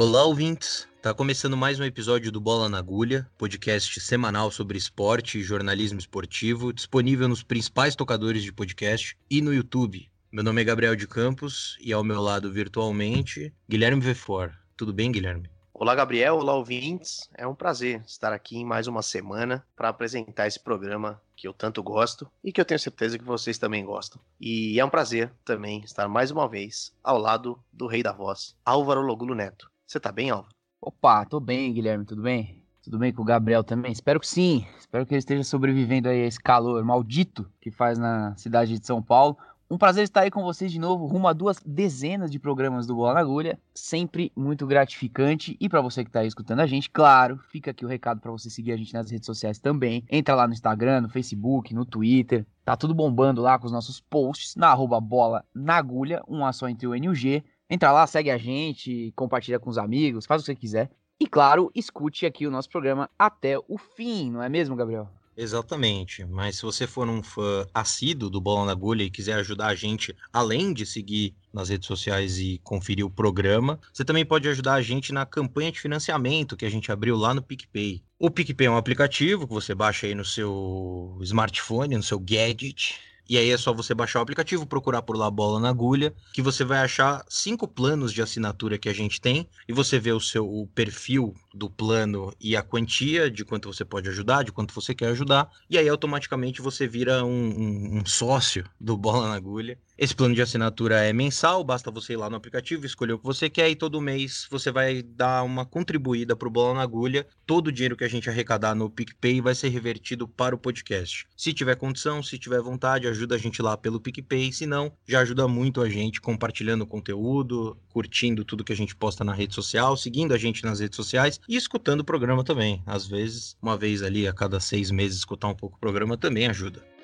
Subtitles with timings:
[0.00, 0.86] Olá, ouvintes!
[1.02, 5.98] Tá começando mais um episódio do Bola na Agulha, podcast semanal sobre esporte e jornalismo
[5.98, 10.08] esportivo, disponível nos principais tocadores de podcast e no YouTube.
[10.30, 14.52] Meu nome é Gabriel de Campos e ao meu lado virtualmente, Guilherme Vefor.
[14.76, 15.50] Tudo bem, Guilherme?
[15.74, 16.36] Olá, Gabriel.
[16.36, 17.28] Olá, ouvintes.
[17.34, 21.52] É um prazer estar aqui em mais uma semana para apresentar esse programa que eu
[21.52, 24.20] tanto gosto e que eu tenho certeza que vocês também gostam.
[24.40, 28.54] E é um prazer também estar mais uma vez ao lado do rei da voz,
[28.64, 29.68] Álvaro Logulo Neto.
[29.88, 30.46] Você tá bem, Alva?
[30.82, 32.62] Opa, tô bem, Guilherme, tudo bem?
[32.82, 33.90] Tudo bem com o Gabriel também?
[33.90, 34.66] Espero que sim.
[34.78, 38.86] Espero que ele esteja sobrevivendo aí a esse calor maldito que faz na cidade de
[38.86, 39.38] São Paulo.
[39.70, 42.96] Um prazer estar aí com vocês de novo, rumo a duas dezenas de programas do
[42.96, 45.56] Bola na Agulha, sempre muito gratificante.
[45.58, 48.30] E para você que está aí escutando a gente, claro, fica aqui o recado para
[48.30, 50.04] você seguir a gente nas redes sociais também.
[50.10, 52.46] Entra lá no Instagram, no Facebook, no Twitter.
[52.62, 56.52] Tá tudo bombando lá com os nossos posts na arroba bola na agulha, um A
[56.52, 57.42] só entre o N e o G.
[57.70, 60.90] Entra lá, segue a gente, compartilha com os amigos, faz o que você quiser.
[61.20, 65.08] E claro, escute aqui o nosso programa até o fim, não é mesmo, Gabriel?
[65.40, 69.68] Exatamente, mas se você for um fã assíduo do Bola na Agulha e quiser ajudar
[69.68, 74.48] a gente, além de seguir nas redes sociais e conferir o programa, você também pode
[74.48, 78.02] ajudar a gente na campanha de financiamento que a gente abriu lá no PicPay.
[78.18, 82.98] O PicPay é um aplicativo que você baixa aí no seu smartphone, no seu gadget,
[83.28, 86.40] e aí é só você baixar o aplicativo, procurar por lá Bola na Agulha, que
[86.40, 90.20] você vai achar cinco planos de assinatura que a gente tem, e você vê o
[90.20, 94.74] seu o perfil do plano e a quantia de quanto você pode ajudar, de quanto
[94.74, 99.34] você quer ajudar, e aí automaticamente você vira um, um, um sócio do Bola na
[99.34, 99.78] Agulha.
[99.98, 103.24] Esse plano de assinatura é mensal, basta você ir lá no aplicativo, escolher o que
[103.24, 107.26] você quer e todo mês você vai dar uma contribuída para o Bola na Agulha.
[107.44, 111.26] Todo o dinheiro que a gente arrecadar no PicPay vai ser revertido para o podcast.
[111.36, 114.52] Se tiver condição, se tiver vontade, ajuda a gente lá pelo PicPay.
[114.52, 118.94] Se não, já ajuda muito a gente compartilhando o conteúdo, curtindo tudo que a gente
[118.94, 122.80] posta na rede social, seguindo a gente nas redes sociais e escutando o programa também.
[122.86, 126.46] Às vezes, uma vez ali a cada seis meses, escutar um pouco o programa também
[126.46, 126.97] ajuda.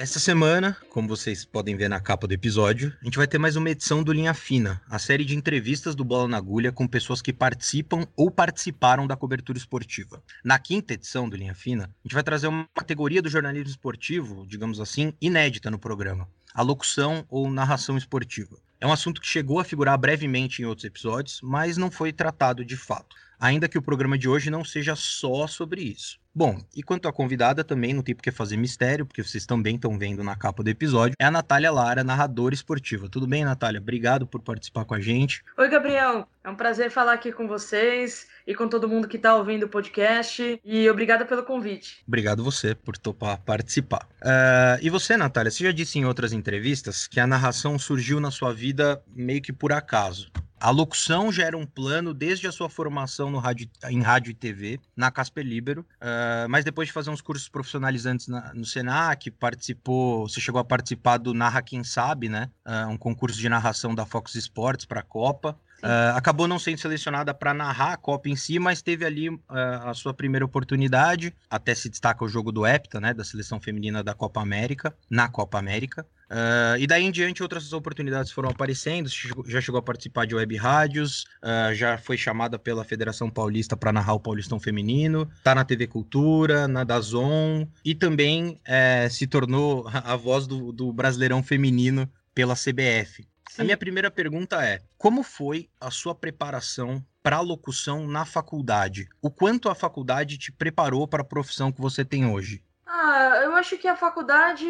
[0.00, 3.56] Essa semana, como vocês podem ver na capa do episódio, a gente vai ter mais
[3.56, 7.20] uma edição do Linha Fina, a série de entrevistas do Bola na Agulha com pessoas
[7.20, 10.22] que participam ou participaram da cobertura esportiva.
[10.44, 14.46] Na quinta edição do Linha Fina, a gente vai trazer uma categoria do jornalismo esportivo,
[14.46, 18.56] digamos assim, inédita no programa: a locução ou narração esportiva.
[18.80, 22.64] É um assunto que chegou a figurar brevemente em outros episódios, mas não foi tratado
[22.64, 26.18] de fato ainda que o programa de hoje não seja só sobre isso.
[26.38, 29.74] Bom, e quanto à convidada, também não tem por que fazer mistério, porque vocês também
[29.74, 33.08] estão vendo na capa do episódio, é a Natália Lara, narradora esportiva.
[33.08, 33.80] Tudo bem, Natália?
[33.80, 35.42] Obrigado por participar com a gente.
[35.56, 36.28] Oi, Gabriel.
[36.44, 39.68] É um prazer falar aqui com vocês e com todo mundo que está ouvindo o
[39.68, 40.58] podcast.
[40.64, 42.02] E obrigada pelo convite.
[42.08, 44.08] Obrigado você por topar participar.
[44.22, 48.30] Uh, e você, Natália, você já disse em outras entrevistas que a narração surgiu na
[48.30, 50.32] sua vida meio que por acaso.
[50.58, 54.34] A locução já era um plano desde a sua formação no rádio, em rádio e
[54.34, 59.30] TV, na Casper Libero, uh, mas depois de fazer uns cursos profissionalizantes na, no Senac,
[59.30, 62.50] participou, você chegou a participar do Narra Quem Sabe, né?
[62.66, 65.56] Uh, um concurso de narração da Fox Sports para a Copa.
[65.82, 69.40] Uh, acabou não sendo selecionada para narrar a Copa em si, mas teve ali uh,
[69.84, 71.34] a sua primeira oportunidade.
[71.48, 75.28] Até se destaca o jogo do Hepta, né, da seleção feminina da Copa América, na
[75.28, 76.04] Copa América.
[76.30, 79.08] Uh, e daí em diante outras oportunidades foram aparecendo,
[79.46, 83.92] já chegou a participar de web rádios, uh, já foi chamada pela Federação Paulista para
[83.92, 89.88] narrar o Paulistão Feminino, tá na TV Cultura, na Dazon, e também é, se tornou
[89.88, 93.26] a voz do, do Brasileirão Feminino pela CBF.
[93.48, 93.62] Sim.
[93.62, 99.08] A minha primeira pergunta é: como foi a sua preparação para a locução na faculdade?
[99.20, 102.62] O quanto a faculdade te preparou para a profissão que você tem hoje?
[102.90, 104.66] Ah, eu acho que a faculdade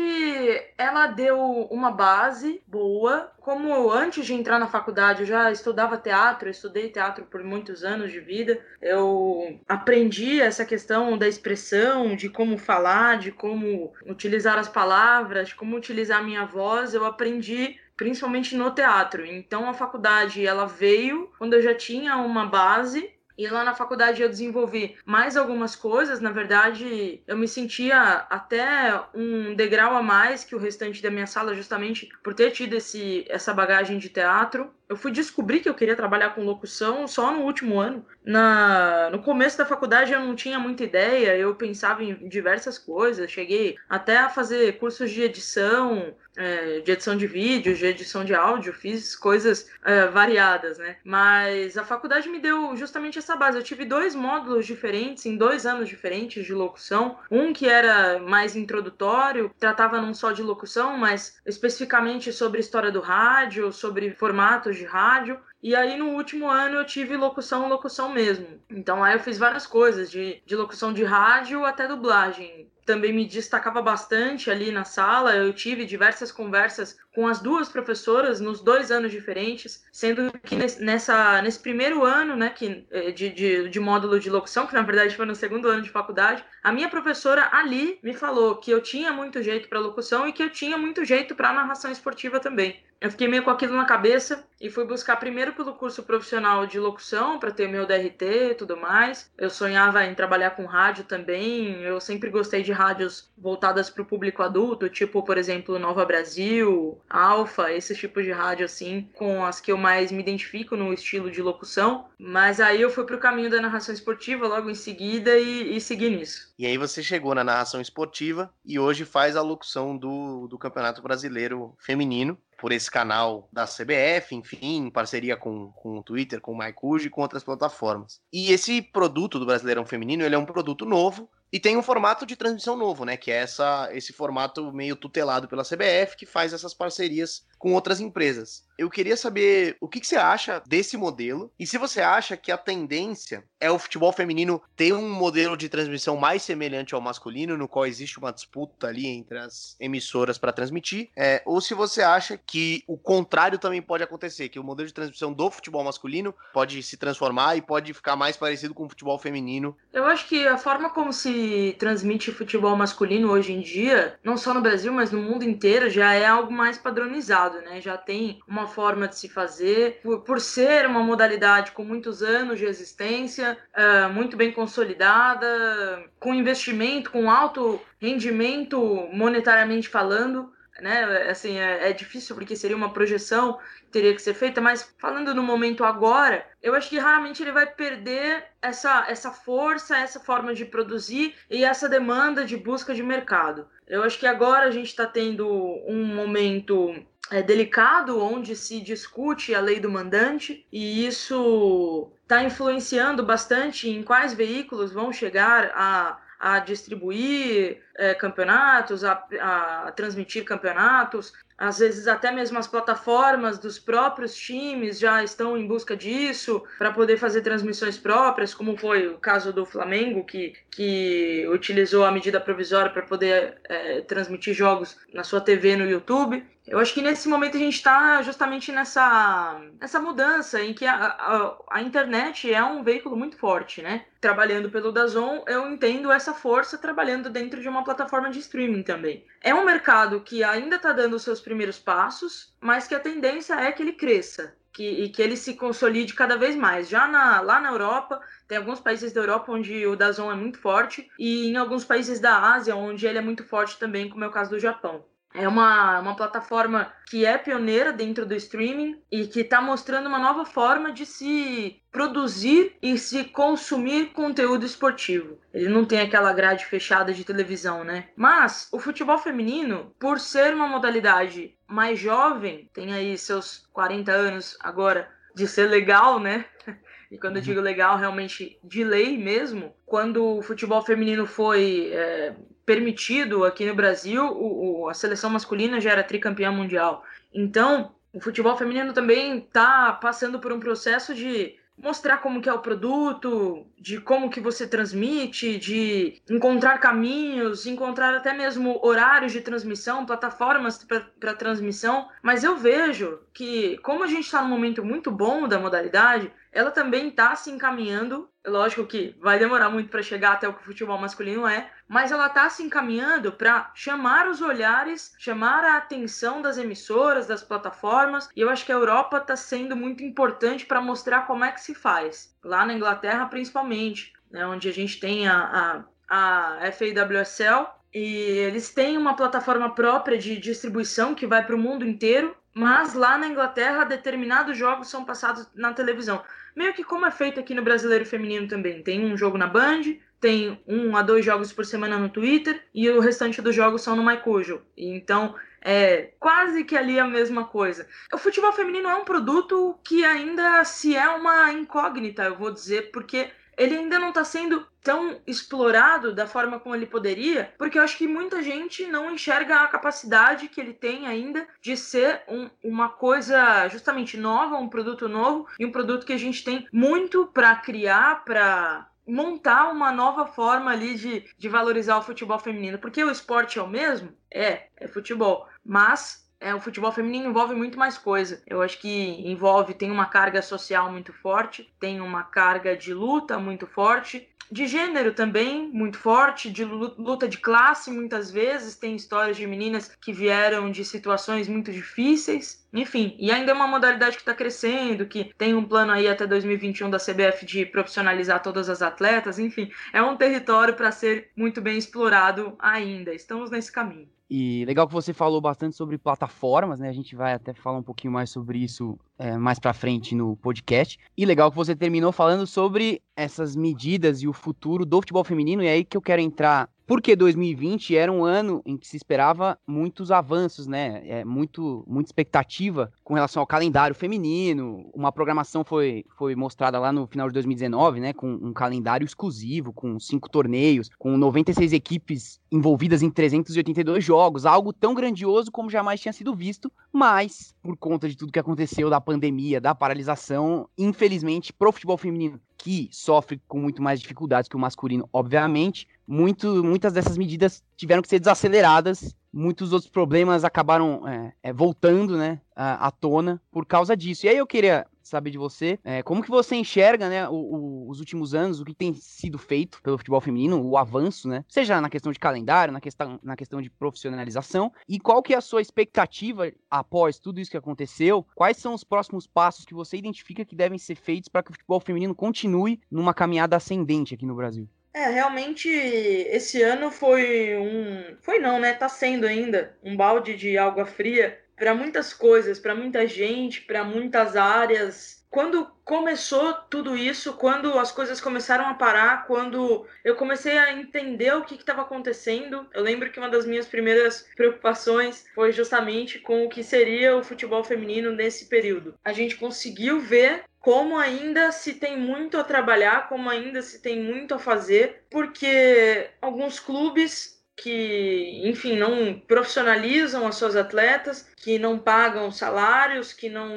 [0.77, 1.39] ela deu
[1.71, 3.31] uma base boa.
[3.41, 7.84] Como antes de entrar na faculdade eu já estudava teatro, eu estudei teatro por muitos
[7.84, 8.60] anos de vida.
[8.83, 15.54] Eu aprendi essa questão da expressão, de como falar, de como utilizar as palavras, de
[15.54, 16.95] como utilizar a minha voz.
[16.95, 19.27] Eu aprendi principalmente no teatro.
[19.27, 24.21] Então a faculdade ela veio quando eu já tinha uma base e lá na faculdade
[24.21, 26.21] eu desenvolvi mais algumas coisas.
[26.21, 31.27] Na verdade, eu me sentia até um degrau a mais que o restante da minha
[31.27, 34.72] sala, justamente por ter tido esse, essa bagagem de teatro.
[34.89, 38.05] Eu fui descobrir que eu queria trabalhar com locução só no último ano.
[38.25, 43.31] Na, no começo da faculdade eu não tinha muita ideia, eu pensava em diversas coisas,
[43.31, 48.35] cheguei até a fazer cursos de edição, é, de edição de vídeo, de edição de
[48.35, 50.97] áudio, fiz coisas é, variadas, né?
[51.05, 53.59] Mas a faculdade me deu justamente essa base.
[53.59, 57.19] Eu tive dois módulos diferentes, em dois anos diferentes de locução.
[57.31, 63.01] Um que era mais introdutório, tratava não só de locução, mas especificamente sobre história do
[63.01, 65.39] rádio, sobre formatos de rádio.
[65.63, 68.60] E aí, no último ano, eu tive locução, locução mesmo.
[68.71, 73.27] Então, aí eu fiz várias coisas, de, de locução de rádio até dublagem também me
[73.27, 75.36] destacava bastante ali na sala.
[75.36, 81.42] Eu tive diversas conversas com as duas professoras nos dois anos diferentes, sendo que nessa,
[81.42, 85.15] nesse primeiro ano né, que, eh, de, de, de módulo de locução, que na verdade
[85.15, 89.13] foi no segundo ano de faculdade, a minha professora ali me falou que eu tinha
[89.13, 92.83] muito jeito para locução e que eu tinha muito jeito para narração esportiva também.
[93.00, 96.80] Eu fiquei meio com aquilo na cabeça e fui buscar primeiro pelo curso profissional de
[96.80, 99.30] locução para ter meu DRT e tudo mais.
[99.39, 101.80] Eu sonhava em trabalhar com rádio também.
[101.83, 107.00] Eu sempre gostei de rádios voltadas para o público adulto, tipo, por exemplo, Nova Brasil,
[107.09, 111.30] Alfa, esse tipo de rádio assim, com as que eu mais me identifico no estilo
[111.30, 112.06] de locução.
[112.18, 115.80] Mas aí eu fui para o caminho da narração esportiva logo em seguida e, e
[115.80, 116.53] segui nisso.
[116.59, 121.01] E aí você chegou na narração esportiva e hoje faz a locução do, do Campeonato
[121.01, 126.53] Brasileiro Feminino por esse canal da CBF, enfim, em parceria com, com o Twitter, com
[126.53, 128.21] o MyCuj e com outras plataformas.
[128.33, 132.27] E esse produto do Brasileirão Feminino, ele é um produto novo, e tem um formato
[132.27, 133.16] de transmissão novo, né?
[133.16, 138.01] Que é essa, esse formato meio tutelado pela CBF, que faz essas parcerias com outras
[138.01, 138.66] empresas.
[138.78, 142.53] Eu queria saber o que, que, você acha desse modelo e se você acha que
[142.53, 147.57] a tendência é o futebol feminino ter um modelo de transmissão mais semelhante ao masculino,
[147.57, 152.03] no qual existe uma disputa ali entre as emissoras para transmitir, é, ou se você
[152.03, 156.33] acha que o contrário também pode acontecer, que o modelo de transmissão do futebol masculino
[156.53, 159.77] pode se transformar e pode ficar mais parecido com o futebol feminino.
[159.93, 164.54] Eu acho que a forma como se transmite futebol masculino hoje em dia, não só
[164.54, 167.80] no Brasil, mas no mundo inteiro, já é algo mais padronizado né?
[167.80, 170.00] Já tem uma forma de se fazer.
[170.03, 176.34] Por, por ser uma modalidade com muitos anos de existência, uh, muito bem consolidada, com
[176.34, 181.28] investimento, com alto rendimento monetariamente falando, né?
[181.28, 185.34] Assim, é, é, difícil porque seria uma projeção que teria que ser feita, mas falando
[185.34, 190.54] no momento agora, eu acho que raramente ele vai perder essa, essa força, essa forma
[190.54, 193.66] de produzir e essa demanda de busca de mercado.
[193.86, 195.48] Eu acho que agora a gente está tendo
[195.86, 196.94] um momento
[197.30, 204.03] é, delicado onde se discute a lei do mandante e isso está influenciando bastante em
[204.03, 211.33] quais veículos vão chegar a, a distribuir é, campeonatos, a, a transmitir campeonatos.
[211.57, 216.92] Às vezes até mesmo as plataformas dos próprios times já estão em busca disso para
[216.92, 222.41] poder fazer transmissões próprias, como foi o caso do Flamengo, que, que utilizou a medida
[222.41, 226.47] provisória para poder é, transmitir jogos na sua TV no YouTube.
[226.70, 230.94] Eu acho que nesse momento a gente está justamente nessa, nessa mudança em que a,
[230.94, 234.04] a, a, internet é um veículo muito forte, né?
[234.20, 239.24] Trabalhando pelo Dazon, eu entendo essa força trabalhando dentro de uma plataforma de streaming também.
[239.41, 243.54] É um mercado que ainda está dando os seus primeiros passos, mas que a tendência
[243.54, 244.54] é que ele cresça.
[244.70, 246.88] Que, e que ele se consolide cada vez mais.
[246.88, 250.59] Já na, lá na Europa, tem alguns países da Europa onde o Dazon é muito
[250.60, 254.28] forte, e em alguns países da Ásia, onde ele é muito forte também, como é
[254.28, 255.04] o caso do Japão.
[255.39, 260.19] É uma, uma plataforma que é pioneira dentro do streaming e que está mostrando uma
[260.19, 265.38] nova forma de se produzir e se consumir conteúdo esportivo.
[265.54, 268.09] Ele não tem aquela grade fechada de televisão, né?
[268.16, 274.57] Mas o futebol feminino, por ser uma modalidade mais jovem, tem aí seus 40 anos
[274.59, 276.47] agora de ser legal, né?
[277.11, 277.47] E quando eu uhum.
[277.47, 282.35] digo legal, realmente de lei mesmo, quando o futebol feminino foi é,
[282.68, 287.02] permitido aqui no Brasil, o, o, a seleção masculina já era tricampeã mundial.
[287.32, 292.52] Então, o futebol feminino também está passando por um processo de mostrar como que é
[292.52, 299.40] o produto, de como que você transmite, de encontrar caminhos, encontrar até mesmo horários de
[299.40, 300.84] transmissão, plataformas
[301.18, 302.06] para transmissão.
[302.22, 306.72] Mas eu vejo que, como a gente está num momento muito bom da modalidade, ela
[306.72, 308.28] também está se encaminhando.
[308.44, 312.10] Lógico que vai demorar muito para chegar até o que o futebol masculino é, mas
[312.10, 318.28] ela está se encaminhando para chamar os olhares, chamar a atenção das emissoras, das plataformas.
[318.34, 321.60] E eu acho que a Europa está sendo muito importante para mostrar como é que
[321.60, 322.36] se faz.
[322.42, 328.73] Lá na Inglaterra, principalmente, né, onde a gente tem a, a, a FAWSL, e eles
[328.73, 333.28] têm uma plataforma própria de distribuição que vai para o mundo inteiro mas lá na
[333.28, 336.25] Inglaterra determinados jogos são passados na televisão.
[336.57, 338.83] Meio que como é feito aqui no Brasileiro Feminino também.
[338.83, 339.83] Tem um jogo na Band,
[340.21, 343.95] tem um a dois jogos por semana no Twitter e o restante dos jogos são
[343.95, 344.61] no MyCujo.
[344.76, 347.87] Então é quase que ali a mesma coisa.
[348.12, 352.90] O futebol feminino é um produto que ainda se é uma incógnita, eu vou dizer,
[352.90, 357.82] porque ele ainda não está sendo tão explorado da forma como ele poderia, porque eu
[357.82, 362.48] acho que muita gente não enxerga a capacidade que ele tem ainda de ser um,
[362.62, 367.26] uma coisa justamente nova, um produto novo e um produto que a gente tem muito
[367.26, 373.02] para criar, para montar uma nova forma ali de, de valorizar o futebol feminino, porque
[373.02, 377.78] o esporte é o mesmo, é, é futebol, mas é, o futebol feminino envolve muito
[377.78, 378.42] mais coisa.
[378.47, 378.88] Eu acho que
[379.28, 384.66] envolve, tem uma carga social muito forte, tem uma carga de luta muito forte, de
[384.66, 388.76] gênero também muito forte, de luta de classe muitas vezes.
[388.76, 392.66] Tem histórias de meninas que vieram de situações muito difíceis.
[392.73, 396.26] Enfim, e ainda é uma modalidade que está crescendo, que tem um plano aí até
[396.26, 399.38] 2021 da CBF de profissionalizar todas as atletas.
[399.38, 403.12] Enfim, é um território para ser muito bem explorado ainda.
[403.12, 404.09] Estamos nesse caminho.
[404.30, 406.88] E legal que você falou bastante sobre plataformas, né?
[406.88, 410.37] A gente vai até falar um pouquinho mais sobre isso é, mais para frente no
[410.37, 410.99] podcast.
[411.16, 415.62] E legal que você terminou falando sobre essas medidas e o futuro do futebol feminino.
[415.62, 418.97] E é aí que eu quero entrar porque 2020 era um ano em que se
[418.97, 421.02] esperava muitos avanços, né?
[421.07, 424.90] É, muito, muita expectativa com relação ao calendário feminino.
[424.95, 428.14] Uma programação foi, foi mostrada lá no final de 2019, né?
[428.14, 434.73] Com um calendário exclusivo, com cinco torneios, com 96 equipes envolvidas em 382 jogos, algo
[434.73, 438.99] tão grandioso como jamais tinha sido visto, mas por conta de tudo que aconteceu da
[438.99, 444.58] pandemia, da paralisação, infelizmente, pro futebol feminino que sofre com muito mais dificuldades que o
[444.58, 449.16] masculino, obviamente, muito, muitas dessas medidas tiveram que ser desaceleradas.
[449.32, 454.26] Muitos outros problemas acabaram é, é, voltando né, à, à, tona por causa disso.
[454.26, 457.90] E aí eu queria saber de você é, como que você enxerga né, o, o,
[457.90, 461.44] os últimos anos, o que tem sido feito pelo futebol feminino, o avanço, né?
[461.48, 465.36] Seja na questão de calendário, na questão, na questão de profissionalização, e qual que é
[465.36, 468.26] a sua expectativa após tudo isso que aconteceu?
[468.34, 471.54] Quais são os próximos passos que você identifica que devem ser feitos para que o
[471.54, 474.68] futebol feminino continue numa caminhada ascendente aqui no Brasil?
[474.94, 478.16] É, realmente esse ano foi um.
[478.20, 478.72] Foi não, né?
[478.72, 483.84] Tá sendo ainda um balde de água fria para muitas coisas, para muita gente, para
[483.84, 485.18] muitas áreas.
[485.30, 491.34] Quando começou tudo isso, quando as coisas começaram a parar, quando eu comecei a entender
[491.34, 496.44] o que estava acontecendo, eu lembro que uma das minhas primeiras preocupações foi justamente com
[496.44, 498.94] o que seria o futebol feminino nesse período.
[499.04, 504.02] A gente conseguiu ver como ainda se tem muito a trabalhar, como ainda se tem
[504.02, 511.76] muito a fazer, porque alguns clubes que, enfim, não profissionalizam as suas atletas, que não
[511.76, 513.50] pagam salários, que não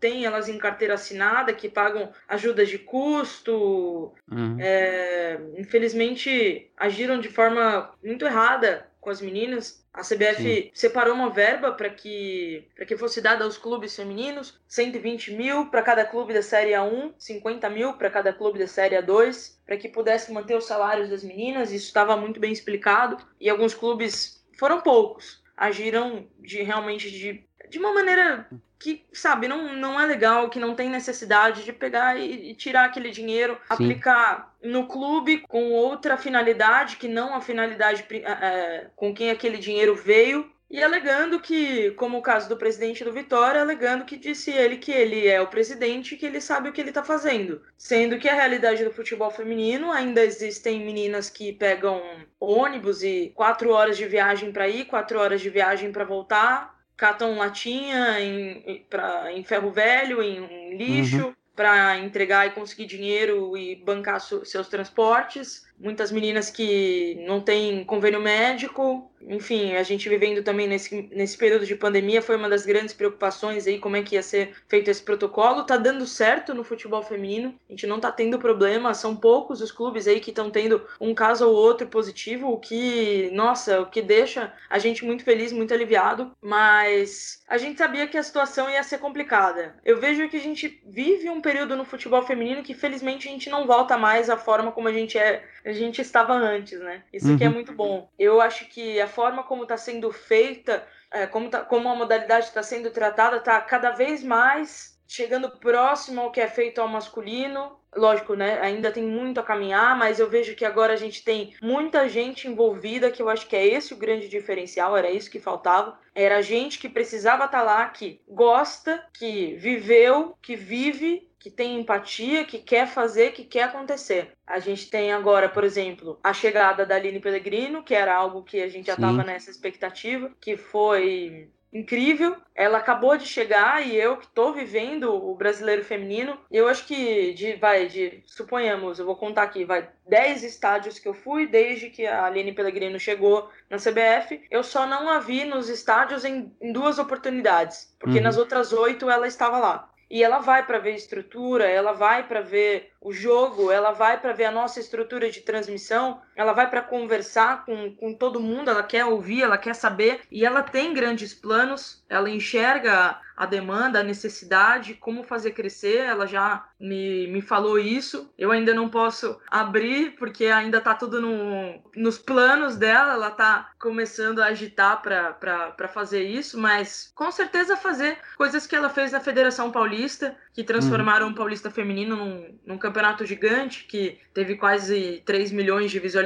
[0.00, 4.14] têm elas em carteira assinada, que pagam ajudas de custo.
[4.30, 4.56] Uhum.
[4.58, 9.83] É, infelizmente, agiram de forma muito errada com as meninas.
[9.94, 10.70] A CBF Sim.
[10.74, 16.04] separou uma verba para que, que fosse dada aos clubes femininos, 120 mil para cada
[16.04, 20.32] clube da Série A1, 50 mil para cada clube da Série A2, para que pudesse
[20.32, 21.70] manter os salários das meninas.
[21.70, 23.24] Isso estava muito bem explicado.
[23.40, 28.46] E alguns clubes, foram poucos, agiram de realmente de, de uma maneira
[28.78, 32.84] que, sabe, não, não é legal, que não tem necessidade de pegar e, e tirar
[32.84, 33.60] aquele dinheiro, Sim.
[33.68, 39.96] aplicar no clube com outra finalidade, que não a finalidade é, com quem aquele dinheiro
[39.96, 44.76] veio, e alegando que, como o caso do presidente do Vitória, alegando que disse ele
[44.76, 47.60] que ele é o presidente e que ele sabe o que ele está fazendo.
[47.76, 52.00] Sendo que a realidade do futebol feminino ainda existem meninas que pegam
[52.38, 57.36] ônibus e quatro horas de viagem para ir, quatro horas de viagem para voltar, catam
[57.36, 61.34] latinha em, pra, em ferro velho, em, lixo, uhum.
[61.54, 65.66] para entregar e conseguir dinheiro e bancar seus transportes.
[65.78, 71.64] Muitas meninas que não têm convênio médico, enfim, a gente vivendo também nesse, nesse período
[71.64, 75.02] de pandemia foi uma das grandes preocupações aí, como é que ia ser feito esse
[75.02, 75.64] protocolo.
[75.64, 79.72] Tá dando certo no futebol feminino, a gente não tá tendo problema, são poucos os
[79.72, 84.02] clubes aí que estão tendo um caso ou outro positivo, o que, nossa, o que
[84.02, 88.82] deixa a gente muito feliz, muito aliviado, mas a gente sabia que a situação ia
[88.82, 89.76] ser complicada.
[89.84, 93.48] Eu vejo que a gente vive um período no futebol feminino que felizmente a gente
[93.48, 97.02] não volta mais à forma como a gente é, a gente estava antes, né?
[97.12, 97.34] Isso uhum.
[97.34, 98.10] aqui é muito bom.
[98.18, 102.46] Eu acho que a forma como está sendo feita, é, como, tá, como a modalidade
[102.46, 107.78] está sendo tratada, está cada vez mais chegando próximo ao que é feito ao masculino.
[107.96, 108.60] Lógico, né?
[108.60, 112.48] Ainda tem muito a caminhar, mas eu vejo que agora a gente tem muita gente
[112.48, 115.98] envolvida, que eu acho que é esse o grande diferencial, era isso que faltava.
[116.14, 121.78] Era gente que precisava estar tá lá, que gosta, que viveu, que vive que tem
[121.78, 124.32] empatia, que quer fazer, que quer acontecer.
[124.46, 128.62] A gente tem agora, por exemplo, a chegada da Aline Pellegrino, que era algo que
[128.62, 132.36] a gente já estava nessa expectativa, que foi incrível.
[132.54, 137.34] Ela acabou de chegar e eu que estou vivendo o brasileiro feminino, eu acho que
[137.34, 141.90] de vai de suponhamos, eu vou contar aqui, vai 10 estádios que eu fui desde
[141.90, 146.54] que a Aline Pellegrino chegou na CBF, eu só não a vi nos estádios em,
[146.60, 148.24] em duas oportunidades, porque uhum.
[148.24, 149.90] nas outras oito ela estava lá.
[150.10, 154.32] E ela vai para ver estrutura, ela vai para ver o jogo, ela vai para
[154.32, 158.82] ver a nossa estrutura de transmissão, ela vai para conversar com, com todo mundo, ela
[158.82, 164.04] quer ouvir, ela quer saber, e ela tem grandes planos, ela enxerga a demanda, a
[164.04, 168.32] necessidade, como fazer crescer, ela já me, me falou isso.
[168.38, 173.70] Eu ainda não posso abrir, porque ainda está tudo no, nos planos dela, ela está
[173.80, 179.18] começando a agitar para fazer isso, mas com certeza fazer coisas que ela fez na
[179.18, 181.32] Federação Paulista, que transformaram uhum.
[181.32, 186.23] o Paulista Feminino num, num campeonato gigante, que teve quase 3 milhões de visualizações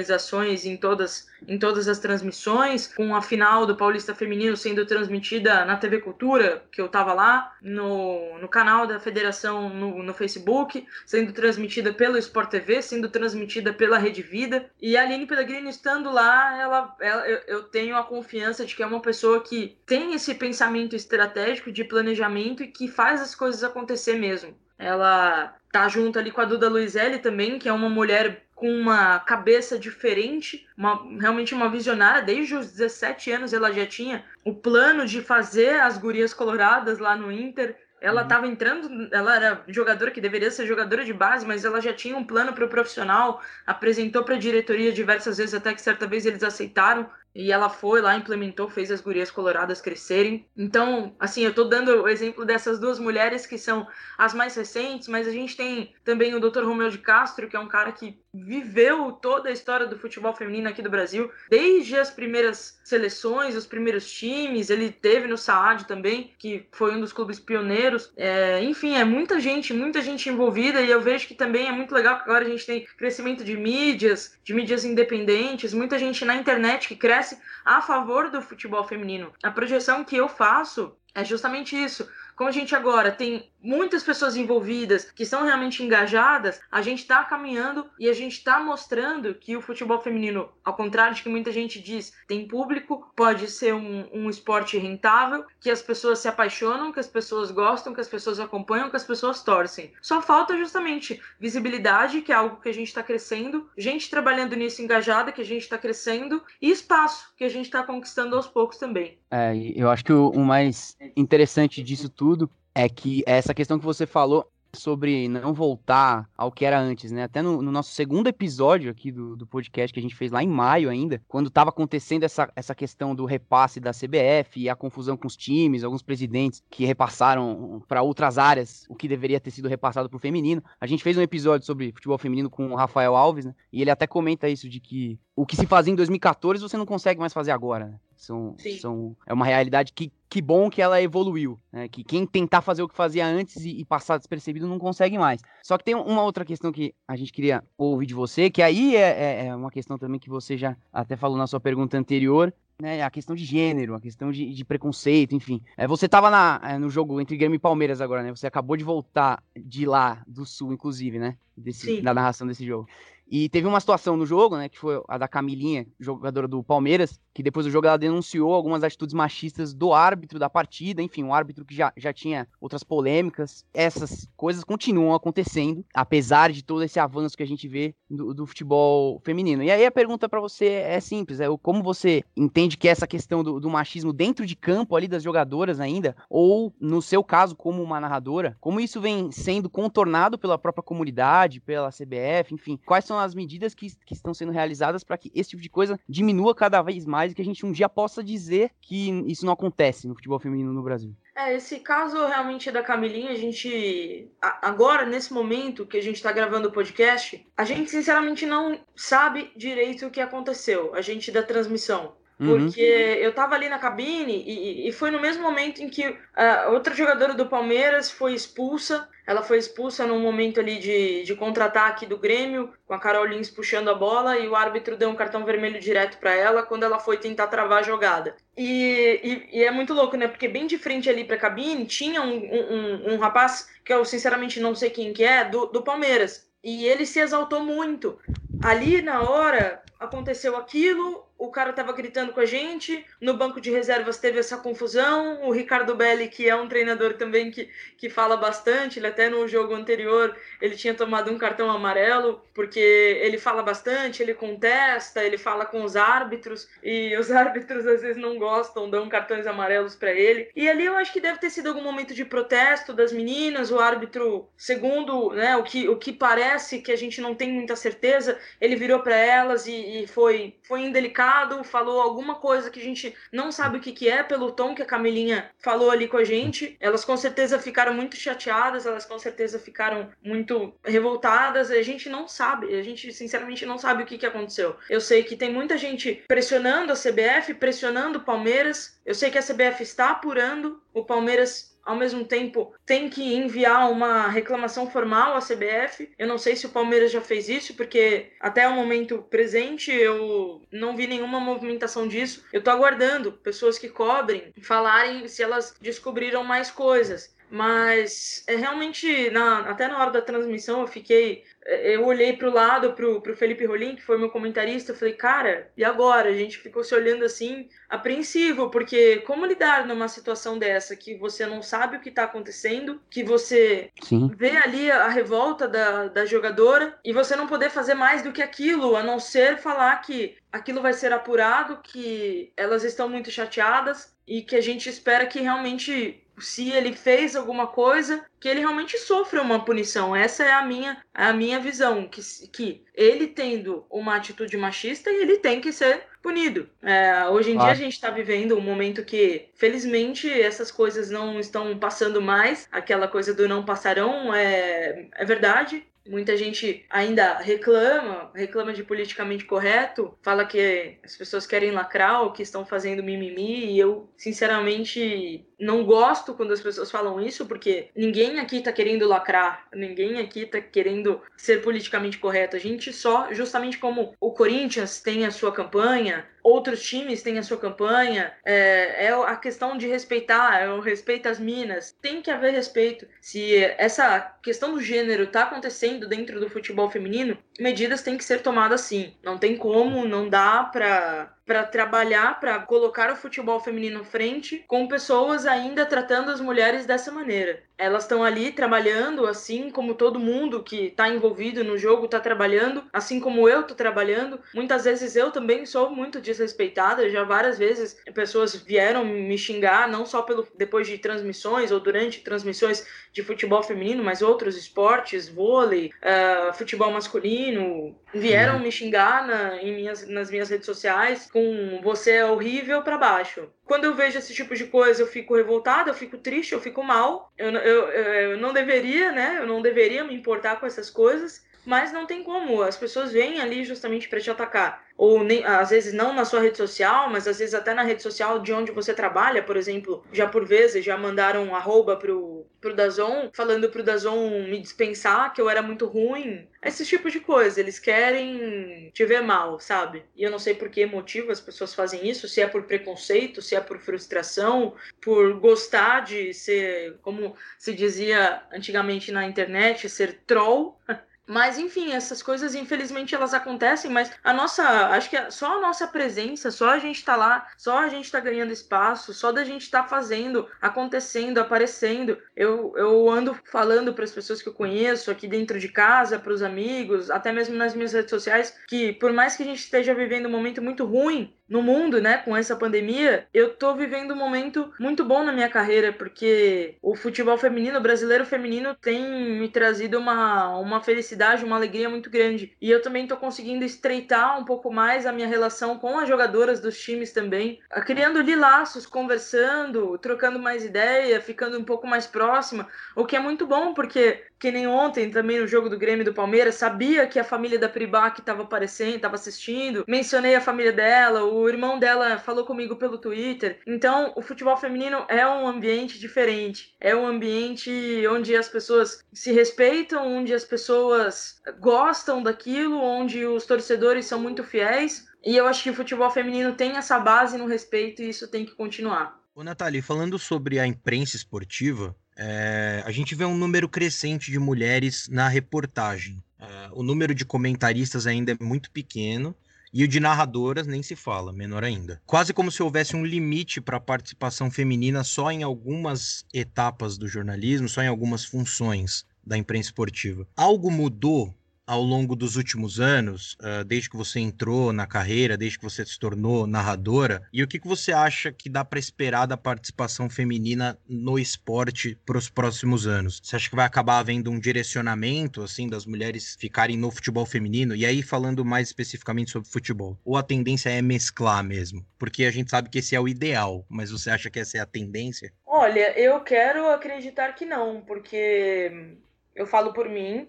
[0.64, 5.76] em todas, em todas as transmissões, com a final do Paulista Feminino sendo transmitida na
[5.76, 11.32] TV Cultura, que eu estava lá, no, no canal da federação no, no Facebook, sendo
[11.32, 16.60] transmitida pelo Sport TV, sendo transmitida pela Rede Vida, e a Aline Pellegrino estando lá,
[16.60, 20.34] ela, ela eu, eu tenho a confiança de que é uma pessoa que tem esse
[20.34, 24.56] pensamento estratégico de planejamento e que faz as coisas acontecer mesmo.
[24.78, 29.20] Ela tá junto ali com a Duda Luizelli também, que é uma mulher com uma
[29.20, 32.22] cabeça diferente, uma, realmente uma visionária.
[32.22, 37.14] Desde os 17 anos ela já tinha o plano de fazer as gurias coloradas lá
[37.14, 37.76] no Inter.
[38.00, 38.52] Ela estava uhum.
[38.52, 42.24] entrando, ela era jogadora que deveria ser jogadora de base, mas ela já tinha um
[42.24, 46.42] plano para o profissional, apresentou para a diretoria diversas vezes, até que certa vez eles
[46.42, 47.08] aceitaram.
[47.34, 50.46] E ela foi lá, implementou, fez as gurias coloradas crescerem.
[50.56, 55.08] Então, assim, eu tô dando o exemplo dessas duas mulheres que são as mais recentes,
[55.08, 56.64] mas a gente tem também o Dr.
[56.64, 60.68] Romeu de Castro, que é um cara que viveu toda a história do futebol feminino
[60.68, 66.32] aqui do Brasil, desde as primeiras seleções, os primeiros times, ele teve no Saad também,
[66.38, 68.12] que foi um dos clubes pioneiros.
[68.16, 71.94] É, enfim, é muita gente, muita gente envolvida, e eu vejo que também é muito
[71.94, 76.34] legal que agora a gente tem crescimento de mídias, de mídias independentes, muita gente na
[76.34, 77.17] internet que cresce
[77.64, 79.32] a favor do futebol feminino.
[79.42, 82.08] A projeção que eu faço é justamente isso.
[82.38, 87.24] Como a gente agora tem muitas pessoas envolvidas que são realmente engajadas, a gente está
[87.24, 91.50] caminhando e a gente está mostrando que o futebol feminino, ao contrário de que muita
[91.50, 96.92] gente diz, tem público, pode ser um, um esporte rentável, que as pessoas se apaixonam,
[96.92, 99.92] que as pessoas gostam, que as pessoas acompanham, que as pessoas torcem.
[100.00, 104.80] Só falta justamente visibilidade, que é algo que a gente está crescendo, gente trabalhando nisso
[104.80, 108.78] engajada, que a gente está crescendo, e espaço, que a gente está conquistando aos poucos
[108.78, 109.18] também.
[109.30, 113.84] É, eu acho que o, o mais interessante disso tudo é que essa questão que
[113.84, 117.24] você falou sobre não voltar ao que era antes, né?
[117.24, 120.42] Até no, no nosso segundo episódio aqui do, do, podcast que a gente fez lá
[120.42, 124.76] em maio ainda, quando estava acontecendo essa, essa questão do repasse da CBF e a
[124.76, 129.50] confusão com os times, alguns presidentes que repassaram para outras áreas o que deveria ter
[129.50, 130.62] sido repassado para o feminino.
[130.80, 133.54] A gente fez um episódio sobre futebol feminino com o Rafael Alves, né?
[133.72, 136.86] E ele até comenta isso de que o que se fazia em 2014 você não
[136.86, 137.98] consegue mais fazer agora, né?
[138.18, 141.56] São, são, é uma realidade que, que bom que ela evoluiu.
[141.72, 141.88] Né?
[141.88, 145.40] Que quem tentar fazer o que fazia antes e, e, passar despercebido não consegue mais.
[145.62, 148.96] Só que tem uma outra questão que a gente queria ouvir de você, que aí
[148.96, 152.52] é, é, é uma questão também que você já até falou na sua pergunta anterior,
[152.80, 155.60] né, a questão de gênero, a questão de, de preconceito, enfim.
[155.76, 156.28] É, você estava
[156.64, 158.30] é, no jogo entre Grêmio e Palmeiras agora, né?
[158.30, 161.36] Você acabou de voltar de lá, do Sul, inclusive, né?
[161.56, 162.88] Desse, da narração desse jogo.
[163.30, 167.20] E teve uma situação no jogo, né, que foi a da Camilinha, jogadora do Palmeiras,
[167.34, 171.34] que depois do jogo ela denunciou algumas atitudes machistas do árbitro da partida, enfim, um
[171.34, 173.64] árbitro que já, já tinha outras polêmicas.
[173.72, 178.46] Essas coisas continuam acontecendo, apesar de todo esse avanço que a gente vê do, do
[178.46, 179.62] futebol feminino.
[179.62, 183.44] E aí a pergunta para você é simples, é como você entende que essa questão
[183.44, 187.82] do, do machismo dentro de campo ali das jogadoras ainda, ou no seu caso como
[187.82, 193.17] uma narradora, como isso vem sendo contornado pela própria comunidade, pela CBF, enfim, quais são
[193.18, 196.80] as medidas que, que estão sendo realizadas para que esse tipo de coisa diminua cada
[196.82, 200.14] vez mais e que a gente um dia possa dizer que isso não acontece no
[200.14, 201.14] futebol feminino no Brasil?
[201.36, 204.28] É, esse caso realmente da Camilinha, a gente.
[204.40, 209.52] Agora, nesse momento que a gente está gravando o podcast, a gente sinceramente não sabe
[209.56, 212.16] direito o que aconteceu, a gente da transmissão.
[212.40, 212.66] Uhum.
[212.66, 216.68] Porque eu tava ali na cabine e, e, foi no mesmo momento em que a
[216.68, 219.08] outra jogadora do Palmeiras foi expulsa.
[219.26, 223.50] Ela foi expulsa num momento ali de, de contra-ataque do Grêmio, com a Carol Lins
[223.50, 227.00] puxando a bola, e o árbitro deu um cartão vermelho direto para ela quando ela
[227.00, 228.36] foi tentar travar a jogada.
[228.56, 229.20] E,
[229.52, 230.28] e, e, é muito louco, né?
[230.28, 234.60] Porque bem de frente ali pra cabine tinha um, um, um rapaz, que eu sinceramente
[234.60, 236.48] não sei quem que é, do, do Palmeiras.
[236.62, 238.18] E ele se exaltou muito.
[238.62, 243.70] Ali na hora aconteceu aquilo, o cara tava gritando com a gente, no banco de
[243.70, 248.36] reservas teve essa confusão, o Ricardo Belli, que é um treinador também que, que fala
[248.36, 253.62] bastante, ele até no jogo anterior, ele tinha tomado um cartão amarelo, porque ele fala
[253.62, 258.90] bastante, ele contesta, ele fala com os árbitros, e os árbitros às vezes não gostam,
[258.90, 262.14] dão cartões amarelos para ele, e ali eu acho que deve ter sido algum momento
[262.14, 266.96] de protesto das meninas, o árbitro, segundo né, o, que, o que parece, que a
[266.96, 271.27] gente não tem muita certeza, ele virou para elas e, e foi, foi indelicado,
[271.64, 274.82] falou alguma coisa que a gente não sabe o que, que é, pelo tom que
[274.82, 276.76] a Camilinha falou ali com a gente.
[276.80, 281.70] Elas com certeza ficaram muito chateadas, elas com certeza ficaram muito revoltadas.
[281.70, 284.76] A gente não sabe, a gente sinceramente não sabe o que, que aconteceu.
[284.88, 288.98] Eu sei que tem muita gente pressionando a CBF, pressionando o Palmeiras.
[289.04, 290.80] Eu sei que a CBF está apurando.
[290.92, 296.12] O Palmeiras ao mesmo tempo tem que enviar uma reclamação formal à CBF.
[296.18, 300.60] Eu não sei se o Palmeiras já fez isso, porque até o momento presente eu
[300.70, 302.44] não vi nenhuma movimentação disso.
[302.52, 307.34] Eu tô aguardando pessoas que cobrem falarem se elas descobriram mais coisas.
[307.50, 311.44] Mas é realmente, na, até na hora da transmissão, eu fiquei.
[311.64, 314.96] É, eu olhei para o lado, pro, pro Felipe Rolim, que foi meu comentarista, eu
[314.96, 316.28] falei, cara, e agora?
[316.28, 321.46] A gente ficou se olhando assim, apreensivo, porque como lidar numa situação dessa que você
[321.46, 324.30] não sabe o que está acontecendo, que você Sim.
[324.36, 328.42] vê ali a revolta da, da jogadora e você não poder fazer mais do que
[328.42, 334.14] aquilo, a não ser falar que aquilo vai ser apurado, que elas estão muito chateadas
[334.26, 338.98] e que a gente espera que realmente se ele fez alguma coisa, que ele realmente
[338.98, 340.14] sofra uma punição.
[340.14, 345.38] Essa é a minha, a minha visão, que, que ele tendo uma atitude machista, ele
[345.38, 346.68] tem que ser punido.
[346.82, 351.38] É, hoje em dia a gente está vivendo um momento que, felizmente, essas coisas não
[351.40, 352.68] estão passando mais.
[352.70, 355.86] Aquela coisa do não passarão é, é verdade.
[356.08, 362.32] Muita gente ainda reclama, reclama de politicamente correto, fala que as pessoas querem lacrar ou
[362.32, 367.88] que estão fazendo mimimi, e eu, sinceramente, não gosto quando as pessoas falam isso, porque
[367.96, 372.56] ninguém aqui tá querendo lacrar, ninguém aqui tá querendo ser politicamente correto.
[372.56, 377.42] A gente só, justamente como o Corinthians tem a sua campanha, outros times têm a
[377.42, 381.96] sua campanha, é, é a questão de respeitar, é o respeito às minas.
[382.00, 383.06] Tem que haver respeito.
[383.20, 388.42] Se essa questão do gênero tá acontecendo dentro do futebol feminino, medidas têm que ser
[388.42, 389.14] tomadas sim.
[389.22, 394.86] Não tem como, não dá pra para trabalhar, para colocar o futebol feminino frente, com
[394.86, 397.67] pessoas ainda tratando as mulheres dessa maneira.
[397.78, 402.84] Elas estão ali trabalhando, assim como todo mundo que está envolvido no jogo está trabalhando,
[402.92, 404.40] assim como eu estou trabalhando.
[404.52, 407.08] Muitas vezes eu também sou muito desrespeitada.
[407.08, 412.20] Já várias vezes pessoas vieram me xingar, não só pelo depois de transmissões ou durante
[412.20, 418.62] transmissões de futebol feminino, mas outros esportes, vôlei, uh, futebol masculino, vieram uhum.
[418.62, 423.48] me xingar na, minhas, nas minhas redes sociais com você é horrível para baixo.
[423.68, 426.82] Quando eu vejo esse tipo de coisa, eu fico revoltada, eu fico triste, eu fico
[426.82, 427.30] mal.
[427.36, 429.36] Eu, eu, eu não deveria, né?
[429.38, 432.62] Eu não deveria me importar com essas coisas mas não tem como.
[432.62, 434.86] As pessoas vêm ali justamente para te atacar.
[434.96, 438.02] Ou nem, às vezes não na sua rede social, mas às vezes até na rede
[438.02, 442.37] social de onde você trabalha, por exemplo, já por vezes já mandaram um arroba pro,
[442.60, 446.48] pro Dazon, falando pro Dazon me dispensar, que eu era muito ruim.
[446.62, 450.04] Esse tipo de coisa, eles querem te ver mal, sabe?
[450.16, 453.40] E eu não sei por que motivo as pessoas fazem isso, se é por preconceito,
[453.40, 460.20] se é por frustração, por gostar de ser, como se dizia antigamente na internet, ser
[460.26, 460.78] troll.
[461.28, 465.60] Mas enfim, essas coisas infelizmente elas acontecem, mas a nossa, acho que é só a
[465.60, 469.44] nossa presença, só a gente tá lá, só a gente tá ganhando espaço, só da
[469.44, 472.16] gente tá fazendo, acontecendo, aparecendo.
[472.34, 476.32] Eu, eu ando falando para as pessoas que eu conheço aqui dentro de casa, para
[476.32, 479.94] os amigos, até mesmo nas minhas redes sociais, que por mais que a gente esteja
[479.94, 484.16] vivendo um momento muito ruim, no mundo, né, com essa pandemia, eu tô vivendo um
[484.16, 489.48] momento muito bom na minha carreira, porque o futebol feminino, o brasileiro feminino, tem me
[489.48, 492.54] trazido uma, uma felicidade uma alegria muito grande.
[492.60, 496.60] E eu também tô conseguindo estreitar um pouco mais a minha relação com as jogadoras
[496.60, 502.68] dos times também, criando ali laços, conversando, trocando mais ideia, ficando um pouco mais próxima,
[502.94, 506.14] o que é muito bom, porque que nem ontem também no jogo do Grêmio do
[506.14, 511.24] Palmeiras, sabia que a família da Pribac estava aparecendo, estava assistindo, mencionei a família dela,
[511.24, 513.60] o irmão dela falou comigo pelo Twitter.
[513.66, 517.70] Então, o futebol feminino é um ambiente diferente, é um ambiente
[518.08, 524.42] onde as pessoas se respeitam, onde as pessoas gostam daquilo, onde os torcedores são muito
[524.42, 525.06] fiéis.
[525.22, 528.46] E eu acho que o futebol feminino tem essa base no respeito e isso tem
[528.46, 529.20] que continuar.
[529.34, 534.38] Ô, Nathalie, falando sobre a imprensa esportiva, é, a gente vê um número crescente de
[534.38, 536.22] mulheres na reportagem.
[536.40, 539.36] É, o número de comentaristas ainda é muito pequeno.
[539.72, 542.00] E o de narradoras nem se fala, menor ainda.
[542.06, 547.06] Quase como se houvesse um limite para a participação feminina só em algumas etapas do
[547.06, 550.26] jornalismo, só em algumas funções da imprensa esportiva.
[550.34, 551.34] Algo mudou
[551.68, 555.84] ao longo dos últimos anos, uh, desde que você entrou na carreira, desde que você
[555.84, 560.08] se tornou narradora, e o que, que você acha que dá para esperar da participação
[560.08, 563.20] feminina no esporte para os próximos anos?
[563.22, 567.76] Você acha que vai acabar havendo um direcionamento, assim, das mulheres ficarem no futebol feminino?
[567.76, 571.84] E aí, falando mais especificamente sobre futebol, ou a tendência é mesclar mesmo?
[571.98, 574.60] Porque a gente sabe que esse é o ideal, mas você acha que essa é
[574.60, 575.30] a tendência?
[575.44, 578.96] Olha, eu quero acreditar que não, porque
[579.34, 580.28] eu falo por mim,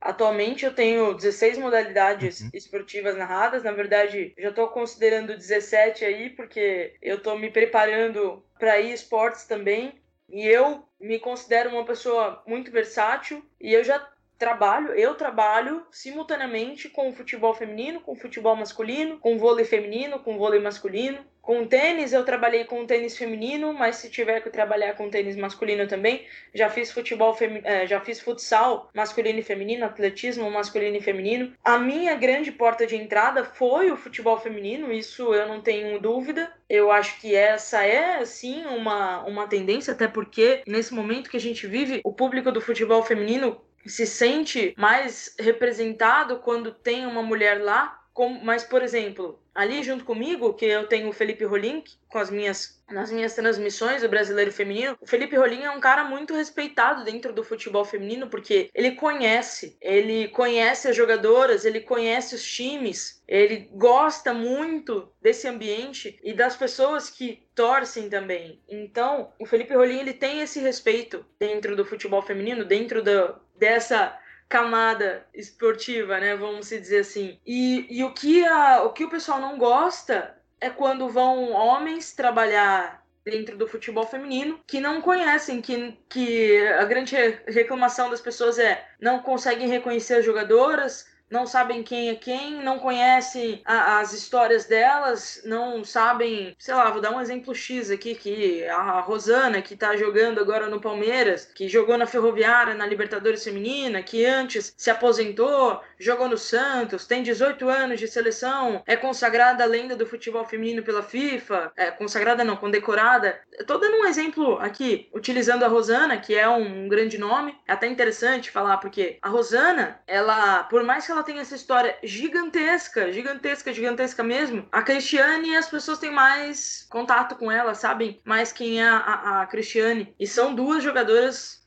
[0.00, 2.50] Atualmente eu tenho 16 modalidades uhum.
[2.52, 3.62] esportivas narradas.
[3.62, 9.44] Na verdade, já estou considerando 17 aí, porque eu estou me preparando para ir esportes
[9.44, 10.00] também.
[10.28, 14.06] E eu me considero uma pessoa muito versátil e eu já
[14.38, 19.64] trabalho, eu trabalho simultaneamente com o futebol feminino, com o futebol masculino, com o vôlei
[19.64, 21.24] feminino, com o vôlei masculino.
[21.46, 25.86] Com tênis, eu trabalhei com tênis feminino, mas se tiver que trabalhar com tênis masculino
[25.86, 31.00] também, já fiz futebol femi eh, já fiz futsal masculino e feminino, atletismo masculino e
[31.00, 31.52] feminino.
[31.62, 36.52] A minha grande porta de entrada foi o futebol feminino, isso eu não tenho dúvida.
[36.68, 41.40] Eu acho que essa é sim uma, uma tendência, até porque nesse momento que a
[41.48, 47.62] gente vive, o público do futebol feminino se sente mais representado quando tem uma mulher
[47.62, 48.02] lá.
[48.42, 52.76] Mas, por exemplo, ali junto comigo, que eu tenho o Felipe Rolim, com as minhas
[52.88, 57.32] nas minhas transmissões do brasileiro feminino, o Felipe Rolim é um cara muito respeitado dentro
[57.32, 63.68] do futebol feminino porque ele conhece, ele conhece as jogadoras, ele conhece os times, ele
[63.72, 68.62] gosta muito desse ambiente e das pessoas que torcem também.
[68.68, 74.16] Então, o Felipe Rolim ele tem esse respeito dentro do futebol feminino, dentro do, dessa
[74.48, 76.36] camada esportiva, né?
[76.36, 77.38] Vamos dizer assim.
[77.46, 82.12] E, e o, que a, o que o pessoal não gosta é quando vão homens
[82.12, 87.16] trabalhar dentro do futebol feminino que não conhecem, que, que a grande
[87.48, 92.78] reclamação das pessoas é não conseguem reconhecer as jogadoras, não sabem quem é quem, não
[92.78, 98.14] conhecem a, as histórias delas, não sabem, sei lá, vou dar um exemplo X aqui,
[98.14, 103.42] que a Rosana, que tá jogando agora no Palmeiras, que jogou na Ferroviária, na Libertadores
[103.42, 109.64] Feminina, que antes se aposentou, jogou no Santos, tem 18 anos de seleção, é consagrada
[109.64, 113.38] a lenda do futebol feminino pela FIFA, é consagrada não, condecorada.
[113.66, 117.86] Tô dando um exemplo aqui, utilizando a Rosana, que é um grande nome, é até
[117.86, 123.72] interessante falar, porque a Rosana, ela, por mais que ela tem essa história gigantesca, gigantesca,
[123.72, 124.68] gigantesca mesmo.
[124.70, 129.46] A Cristiane, as pessoas têm mais contato com ela, sabem mais quem é a, a,
[129.46, 130.14] Cristiane.
[130.20, 131.66] E são duas jogadoras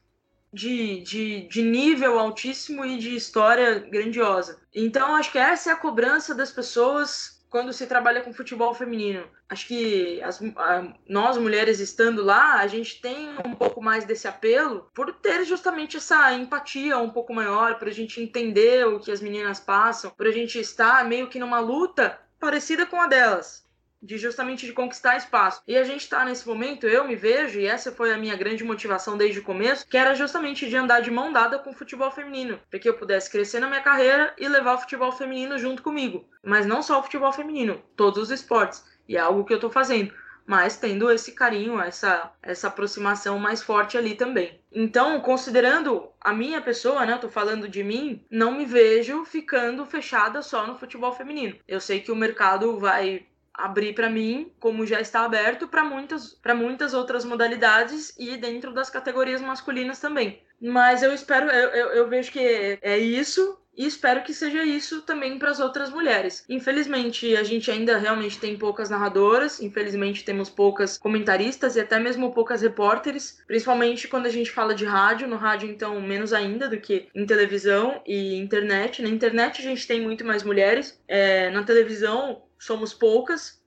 [0.53, 4.61] de, de, de nível altíssimo e de história grandiosa.
[4.73, 9.23] Então, acho que essa é a cobrança das pessoas quando se trabalha com futebol feminino.
[9.49, 14.27] Acho que as, a, nós, mulheres, estando lá, a gente tem um pouco mais desse
[14.27, 19.11] apelo por ter justamente essa empatia um pouco maior, para a gente entender o que
[19.11, 23.68] as meninas passam, para a gente estar meio que numa luta parecida com a delas
[24.01, 25.61] de justamente de conquistar espaço.
[25.67, 28.63] E a gente está nesse momento, eu me vejo, e essa foi a minha grande
[28.63, 32.11] motivação desde o começo, que era justamente de andar de mão dada com o futebol
[32.11, 35.83] feminino, para que eu pudesse crescer na minha carreira e levar o futebol feminino junto
[35.83, 36.27] comigo.
[36.43, 38.83] Mas não só o futebol feminino, todos os esportes.
[39.07, 40.13] E é algo que eu estou fazendo
[40.49, 44.59] mas tendo esse carinho, essa, essa aproximação mais forte ali também.
[44.71, 49.85] Então, considerando a minha pessoa, né, eu tô falando de mim, não me vejo ficando
[49.85, 51.55] fechada só no futebol feminino.
[51.67, 53.27] Eu sei que o mercado vai
[53.59, 58.73] abrir para mim, como já está aberto para muitas, para muitas outras modalidades e dentro
[58.73, 60.41] das categorias masculinas também.
[60.61, 62.39] Mas eu espero, eu, eu, eu vejo que
[62.81, 66.43] é isso e espero que seja isso também para as outras mulheres.
[66.49, 72.33] Infelizmente, a gente ainda realmente tem poucas narradoras, infelizmente temos poucas comentaristas e até mesmo
[72.33, 76.77] poucas repórteres, principalmente quando a gente fala de rádio, no rádio então menos ainda do
[76.77, 79.01] que em televisão e internet.
[79.01, 83.59] Na internet a gente tem muito mais mulheres, é, na televisão somos poucas,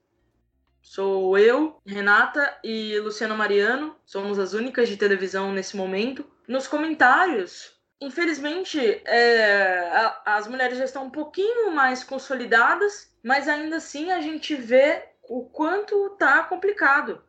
[0.83, 6.29] Sou eu, Renata e Luciano Mariano, somos as únicas de televisão nesse momento.
[6.45, 13.77] Nos comentários, infelizmente, é, a, as mulheres já estão um pouquinho mais consolidadas, mas ainda
[13.77, 17.23] assim a gente vê o quanto tá complicado.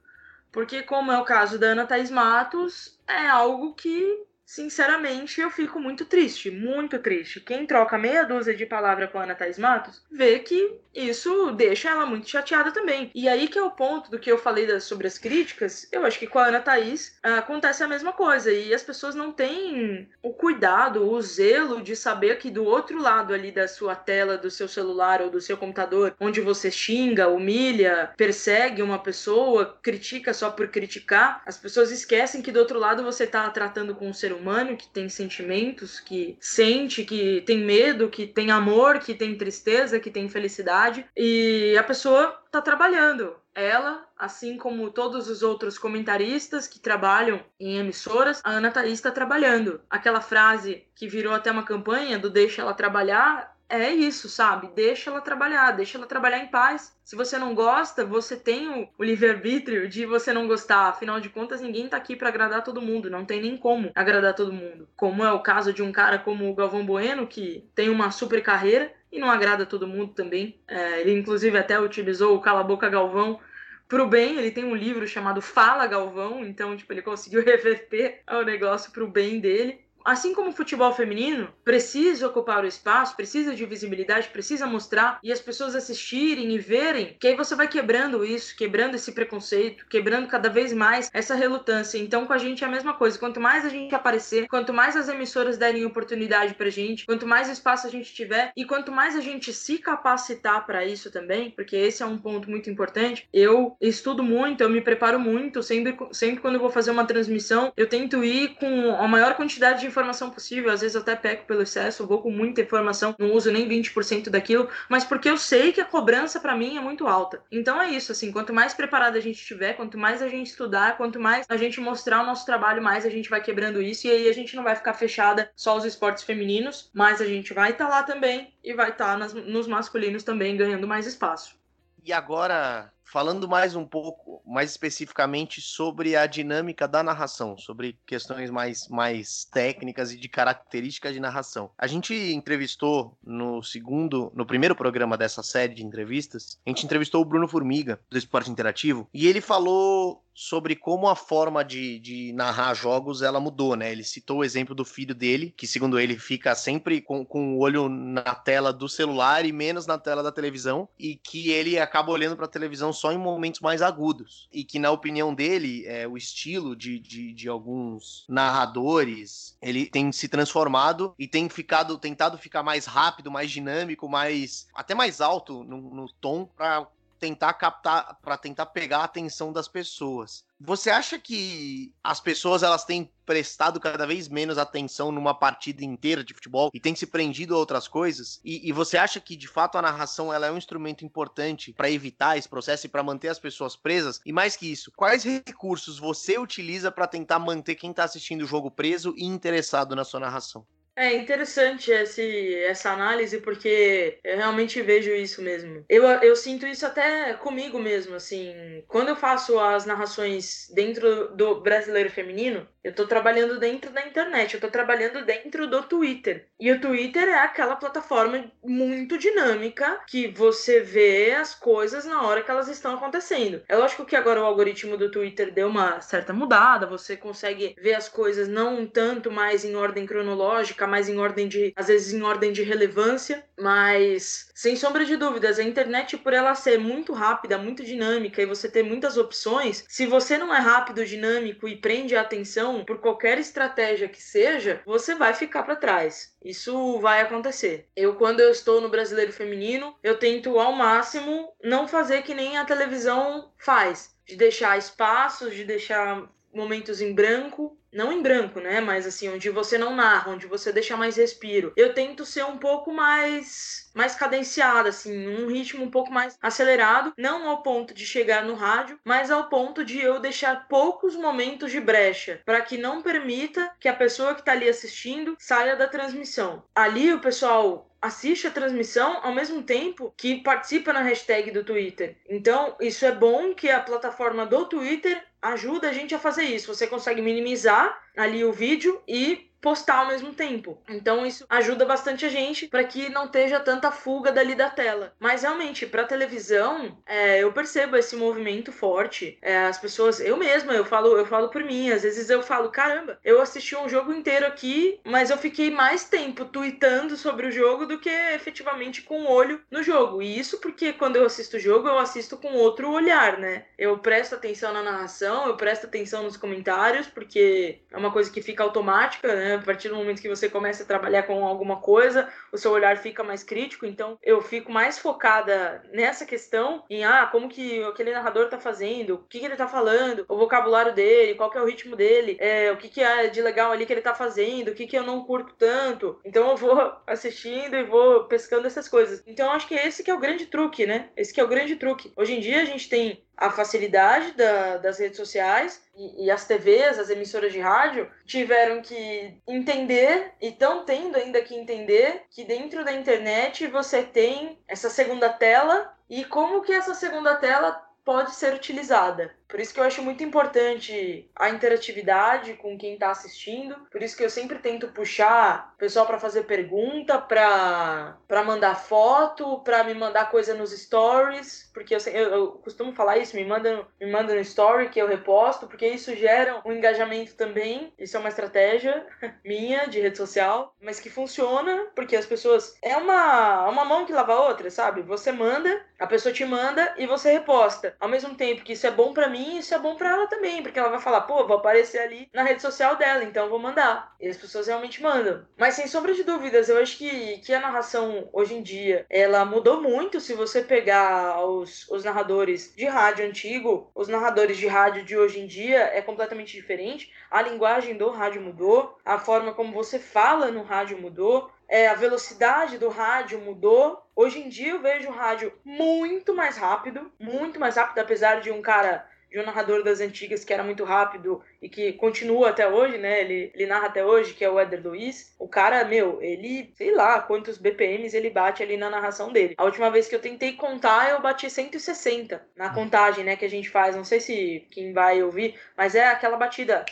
[0.50, 5.80] Porque, como é o caso da Ana Thaís Matos, é algo que Sinceramente, eu fico
[5.80, 7.40] muito triste, muito triste.
[7.40, 11.90] Quem troca meia dúzia de palavra com a Ana Thais Matos vê que isso deixa
[11.90, 13.10] ela muito chateada também.
[13.12, 15.88] E aí que é o ponto do que eu falei das, sobre as críticas.
[15.90, 18.52] Eu acho que com a Ana Thaís ah, acontece a mesma coisa.
[18.52, 23.34] E as pessoas não têm o cuidado, o zelo de saber que do outro lado
[23.34, 28.12] ali da sua tela, do seu celular ou do seu computador, onde você xinga, humilha,
[28.16, 33.24] persegue uma pessoa, critica só por criticar, as pessoas esquecem que do outro lado você
[33.24, 38.26] está tratando com um ser humano que tem sentimentos, que sente, que tem medo, que
[38.26, 41.06] tem amor, que tem tristeza, que tem felicidade.
[41.16, 43.34] E a pessoa tá trabalhando.
[43.54, 49.10] Ela, assim como todos os outros comentaristas que trabalham em emissoras, a Ana Thaís está
[49.10, 49.80] trabalhando.
[49.88, 54.68] Aquela frase que virou até uma campanha do deixa ela trabalhar, é isso, sabe?
[54.74, 56.94] Deixa ela trabalhar, deixa ela trabalhar em paz.
[57.04, 60.88] Se você não gosta, você tem o, livre-arbítrio de você não gostar.
[60.88, 63.10] Afinal de contas, ninguém tá aqui para agradar todo mundo.
[63.10, 64.88] Não tem nem como agradar todo mundo.
[64.96, 68.42] Como é o caso de um cara como o Galvão Bueno, que tem uma super
[68.42, 70.60] carreira e não agrada todo mundo também.
[70.68, 73.40] É, ele, inclusive, até utilizou o Cala Boca Galvão
[73.88, 78.42] pro bem, ele tem um livro chamado Fala Galvão, então, tipo, ele conseguiu reverter o
[78.42, 83.64] negócio pro bem dele assim como o futebol feminino precisa ocupar o espaço, precisa de
[83.64, 88.56] visibilidade, precisa mostrar e as pessoas assistirem e verem, que aí você vai quebrando isso,
[88.56, 91.98] quebrando esse preconceito, quebrando cada vez mais essa relutância.
[91.98, 93.18] Então, com a gente é a mesma coisa.
[93.18, 97.48] Quanto mais a gente aparecer, quanto mais as emissoras derem oportunidade pra gente, quanto mais
[97.48, 101.76] espaço a gente tiver e quanto mais a gente se capacitar para isso também, porque
[101.76, 103.26] esse é um ponto muito importante.
[103.32, 107.72] Eu estudo muito, eu me preparo muito, sempre, sempre quando eu vou fazer uma transmissão,
[107.76, 110.72] eu tento ir com a maior quantidade de informação possível.
[110.72, 114.28] Às vezes eu até peco pelo excesso, vou com muita informação, não uso nem 20%
[114.28, 117.40] daquilo, mas porque eu sei que a cobrança para mim é muito alta.
[117.50, 120.96] Então é isso, assim, quanto mais preparado a gente estiver, quanto mais a gente estudar,
[120.96, 124.10] quanto mais a gente mostrar o nosso trabalho, mais a gente vai quebrando isso e
[124.10, 127.70] aí a gente não vai ficar fechada só aos esportes femininos, mas a gente vai
[127.70, 131.63] estar tá lá também e vai estar tá nos masculinos também ganhando mais espaço.
[132.04, 138.50] E agora, falando mais um pouco, mais especificamente sobre a dinâmica da narração, sobre questões
[138.50, 141.70] mais, mais técnicas e de características de narração.
[141.78, 147.22] A gente entrevistou no segundo, no primeiro programa dessa série de entrevistas, a gente entrevistou
[147.22, 152.32] o Bruno Formiga, do Esporte Interativo, e ele falou sobre como a forma de, de
[152.32, 153.92] narrar jogos ela mudou, né?
[153.92, 157.60] Ele citou o exemplo do filho dele, que segundo ele fica sempre com, com o
[157.60, 162.10] olho na tela do celular e menos na tela da televisão, e que ele acaba
[162.10, 164.48] olhando para a televisão só em momentos mais agudos.
[164.52, 170.10] E que, na opinião dele, é, o estilo de, de, de alguns narradores ele tem
[170.10, 175.62] se transformado e tem ficado tentado ficar mais rápido, mais dinâmico, mais até mais alto
[175.64, 176.86] no, no tom para
[177.24, 180.44] tentar captar, para tentar pegar a atenção das pessoas.
[180.60, 186.22] Você acha que as pessoas elas têm prestado cada vez menos atenção numa partida inteira
[186.22, 188.40] de futebol e têm se prendido a outras coisas?
[188.44, 191.90] E, e você acha que de fato a narração ela é um instrumento importante para
[191.90, 194.20] evitar esse processo e para manter as pessoas presas?
[194.26, 198.46] E mais que isso, quais recursos você utiliza para tentar manter quem está assistindo o
[198.46, 200.66] jogo preso e interessado na sua narração?
[200.96, 205.84] É interessante esse, essa análise, porque eu realmente vejo isso mesmo.
[205.88, 208.84] Eu, eu sinto isso até comigo mesmo, assim.
[208.86, 214.54] Quando eu faço as narrações dentro do brasileiro feminino, eu tô trabalhando dentro da internet,
[214.54, 216.46] eu tô trabalhando dentro do Twitter.
[216.60, 222.42] E o Twitter é aquela plataforma muito dinâmica que você vê as coisas na hora
[222.42, 223.62] que elas estão acontecendo.
[223.68, 227.94] É lógico que agora o algoritmo do Twitter deu uma certa mudada, você consegue ver
[227.94, 232.12] as coisas não tanto mais em ordem cronológica ficar mais em ordem de, às vezes
[232.12, 237.12] em ordem de relevância, mas sem sombra de dúvidas, a internet por ela ser muito
[237.12, 241.76] rápida, muito dinâmica e você ter muitas opções, se você não é rápido, dinâmico e
[241.76, 246.34] prende a atenção por qualquer estratégia que seja, você vai ficar para trás.
[246.44, 247.88] Isso vai acontecer.
[247.96, 252.58] Eu quando eu estou no Brasileiro Feminino, eu tento ao máximo não fazer que nem
[252.58, 258.80] a televisão faz, de deixar espaços, de deixar momentos em branco, não em branco, né?
[258.80, 261.72] Mas assim, onde você não narra, onde você deixa mais respiro.
[261.76, 267.12] Eu tento ser um pouco mais mais cadenciada, assim, um ritmo um pouco mais acelerado,
[267.16, 271.70] não ao ponto de chegar no rádio, mas ao ponto de eu deixar poucos momentos
[271.70, 275.86] de brecha, para que não permita que a pessoa que está ali assistindo saia da
[275.86, 276.64] transmissão.
[276.74, 282.18] Ali o pessoal assiste a transmissão ao mesmo tempo que participa na hashtag do Twitter.
[282.28, 286.74] Então, isso é bom que a plataforma do Twitter ajuda a gente a fazer isso.
[286.74, 290.78] Você consegue minimizar ali o vídeo e postar ao mesmo tempo.
[290.86, 295.14] Então isso ajuda bastante a gente para que não esteja tanta fuga dali da tela.
[295.18, 299.38] Mas realmente, para televisão, é, eu percebo esse movimento forte.
[299.40, 301.90] É, as pessoas, eu mesma, eu falo, eu falo por mim.
[301.90, 306.04] Às vezes eu falo, caramba, eu assisti um jogo inteiro aqui, mas eu fiquei mais
[306.04, 310.20] tempo tweetando sobre o jogo do que efetivamente com o olho no jogo.
[310.20, 313.64] E isso porque quando eu assisto o jogo, eu assisto com outro olhar, né?
[313.78, 318.42] Eu presto atenção na narração, eu presto atenção nos comentários, porque é uma coisa que
[318.42, 319.53] fica automática, né?
[319.54, 322.96] A partir do momento que você começa a trabalhar com alguma coisa, o seu olhar
[322.96, 323.86] fica mais crítico.
[323.86, 329.14] Então, eu fico mais focada nessa questão, em ah, como que aquele narrador tá fazendo,
[329.14, 332.36] o que, que ele tá falando, o vocabulário dele, qual que é o ritmo dele,
[332.40, 334.96] é, o que, que é de legal ali que ele tá fazendo, o que, que
[334.96, 336.18] eu não curto tanto.
[336.24, 339.22] Então, eu vou assistindo e vou pescando essas coisas.
[339.26, 341.10] Então, acho que esse que é o grande truque, né?
[341.16, 342.12] Esse que é o grande truque.
[342.16, 346.46] Hoje em dia, a gente tem a facilidade da, das redes sociais e, e, as
[346.46, 352.44] TVs, as emissoras de rádio, tiveram que entender e estão tendo ainda que entender que
[352.44, 358.34] dentro da internet você tem essa segunda tela e como que essa segunda tela pode
[358.34, 359.34] ser utilizada.
[359.48, 363.76] Por isso que eu acho muito importante a interatividade com quem está assistindo.
[363.90, 369.60] Por isso que eu sempre tento puxar o pessoal para fazer pergunta, para mandar foto,
[369.60, 373.86] para me mandar coisa nos stories, porque eu, eu, eu, costumo falar isso, me manda,
[374.00, 377.92] me manda no story que eu reposto, porque isso gera um engajamento também.
[377.96, 379.06] Isso é uma estratégia
[379.44, 384.12] minha de rede social, mas que funciona, porque as pessoas é uma uma mão que
[384.12, 385.02] lava a outra, sabe?
[385.02, 387.93] Você manda, a pessoa te manda e você reposta.
[388.00, 390.62] Ao mesmo tempo que isso é bom para mim, isso é bom para ela também,
[390.62, 394.14] porque ela vai falar, pô, vou aparecer ali na rede social dela, então vou mandar.
[394.20, 395.46] E as pessoas realmente mandam.
[395.56, 399.44] Mas sem sombra de dúvidas, eu acho que, que a narração hoje em dia, ela
[399.44, 405.04] mudou muito se você pegar os, os narradores de rádio antigo, os narradores de rádio
[405.04, 407.12] de hoje em dia é completamente diferente.
[407.30, 411.94] A linguagem do rádio mudou, a forma como você fala no rádio mudou, é, a
[411.94, 414.00] velocidade do rádio mudou.
[414.14, 418.52] Hoje em dia eu vejo o rádio muito mais rápido, muito mais rápido, apesar de
[418.52, 422.68] um cara de um narrador das antigas que era muito rápido e que continua até
[422.68, 423.22] hoje, né?
[423.22, 425.34] Ele, ele narra até hoje, que é o Eder Luiz.
[425.36, 429.56] O cara, meu, ele, sei lá quantos BPMs ele bate ali na narração dele.
[429.58, 433.34] A última vez que eu tentei contar, eu bati 160 na contagem, né?
[433.34, 433.96] Que a gente faz.
[433.96, 436.84] Não sei se quem vai ouvir, mas é aquela batida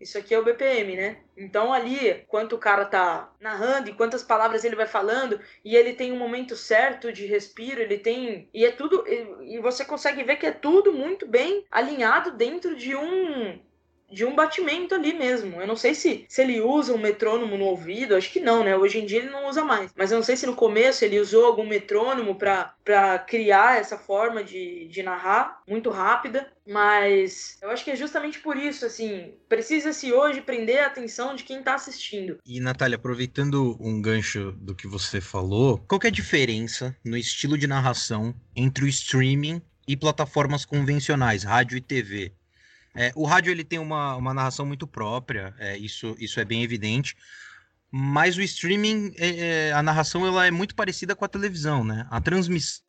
[0.00, 1.18] isso aqui é o BPM, né?
[1.36, 5.92] Então ali, quanto o cara tá narrando e quantas palavras ele vai falando, e ele
[5.92, 8.48] tem um momento certo de respiro, ele tem.
[8.54, 9.04] E é tudo.
[9.42, 13.60] E você consegue ver que é tudo muito bem alinhado dentro de um
[14.10, 15.60] de um batimento ali mesmo.
[15.60, 18.76] Eu não sei se, se ele usa um metrônomo no ouvido, acho que não, né?
[18.76, 19.90] Hoje em dia ele não usa mais.
[19.96, 24.42] Mas eu não sei se no começo ele usou algum metrônomo para criar essa forma
[24.42, 26.50] de, de narrar muito rápida.
[26.66, 31.42] Mas eu acho que é justamente por isso, assim, precisa-se hoje prender a atenção de
[31.42, 32.38] quem está assistindo.
[32.46, 37.58] E, Natália, aproveitando um gancho do que você falou, qual é a diferença no estilo
[37.58, 42.32] de narração entre o streaming e plataformas convencionais, rádio e TV?
[42.94, 46.62] É, o rádio ele tem uma, uma narração muito própria, é, isso, isso é bem
[46.62, 47.16] evidente.
[47.90, 52.06] Mas o streaming, é, é, a narração ela é muito parecida com a televisão, né?
[52.10, 52.82] A transmissão,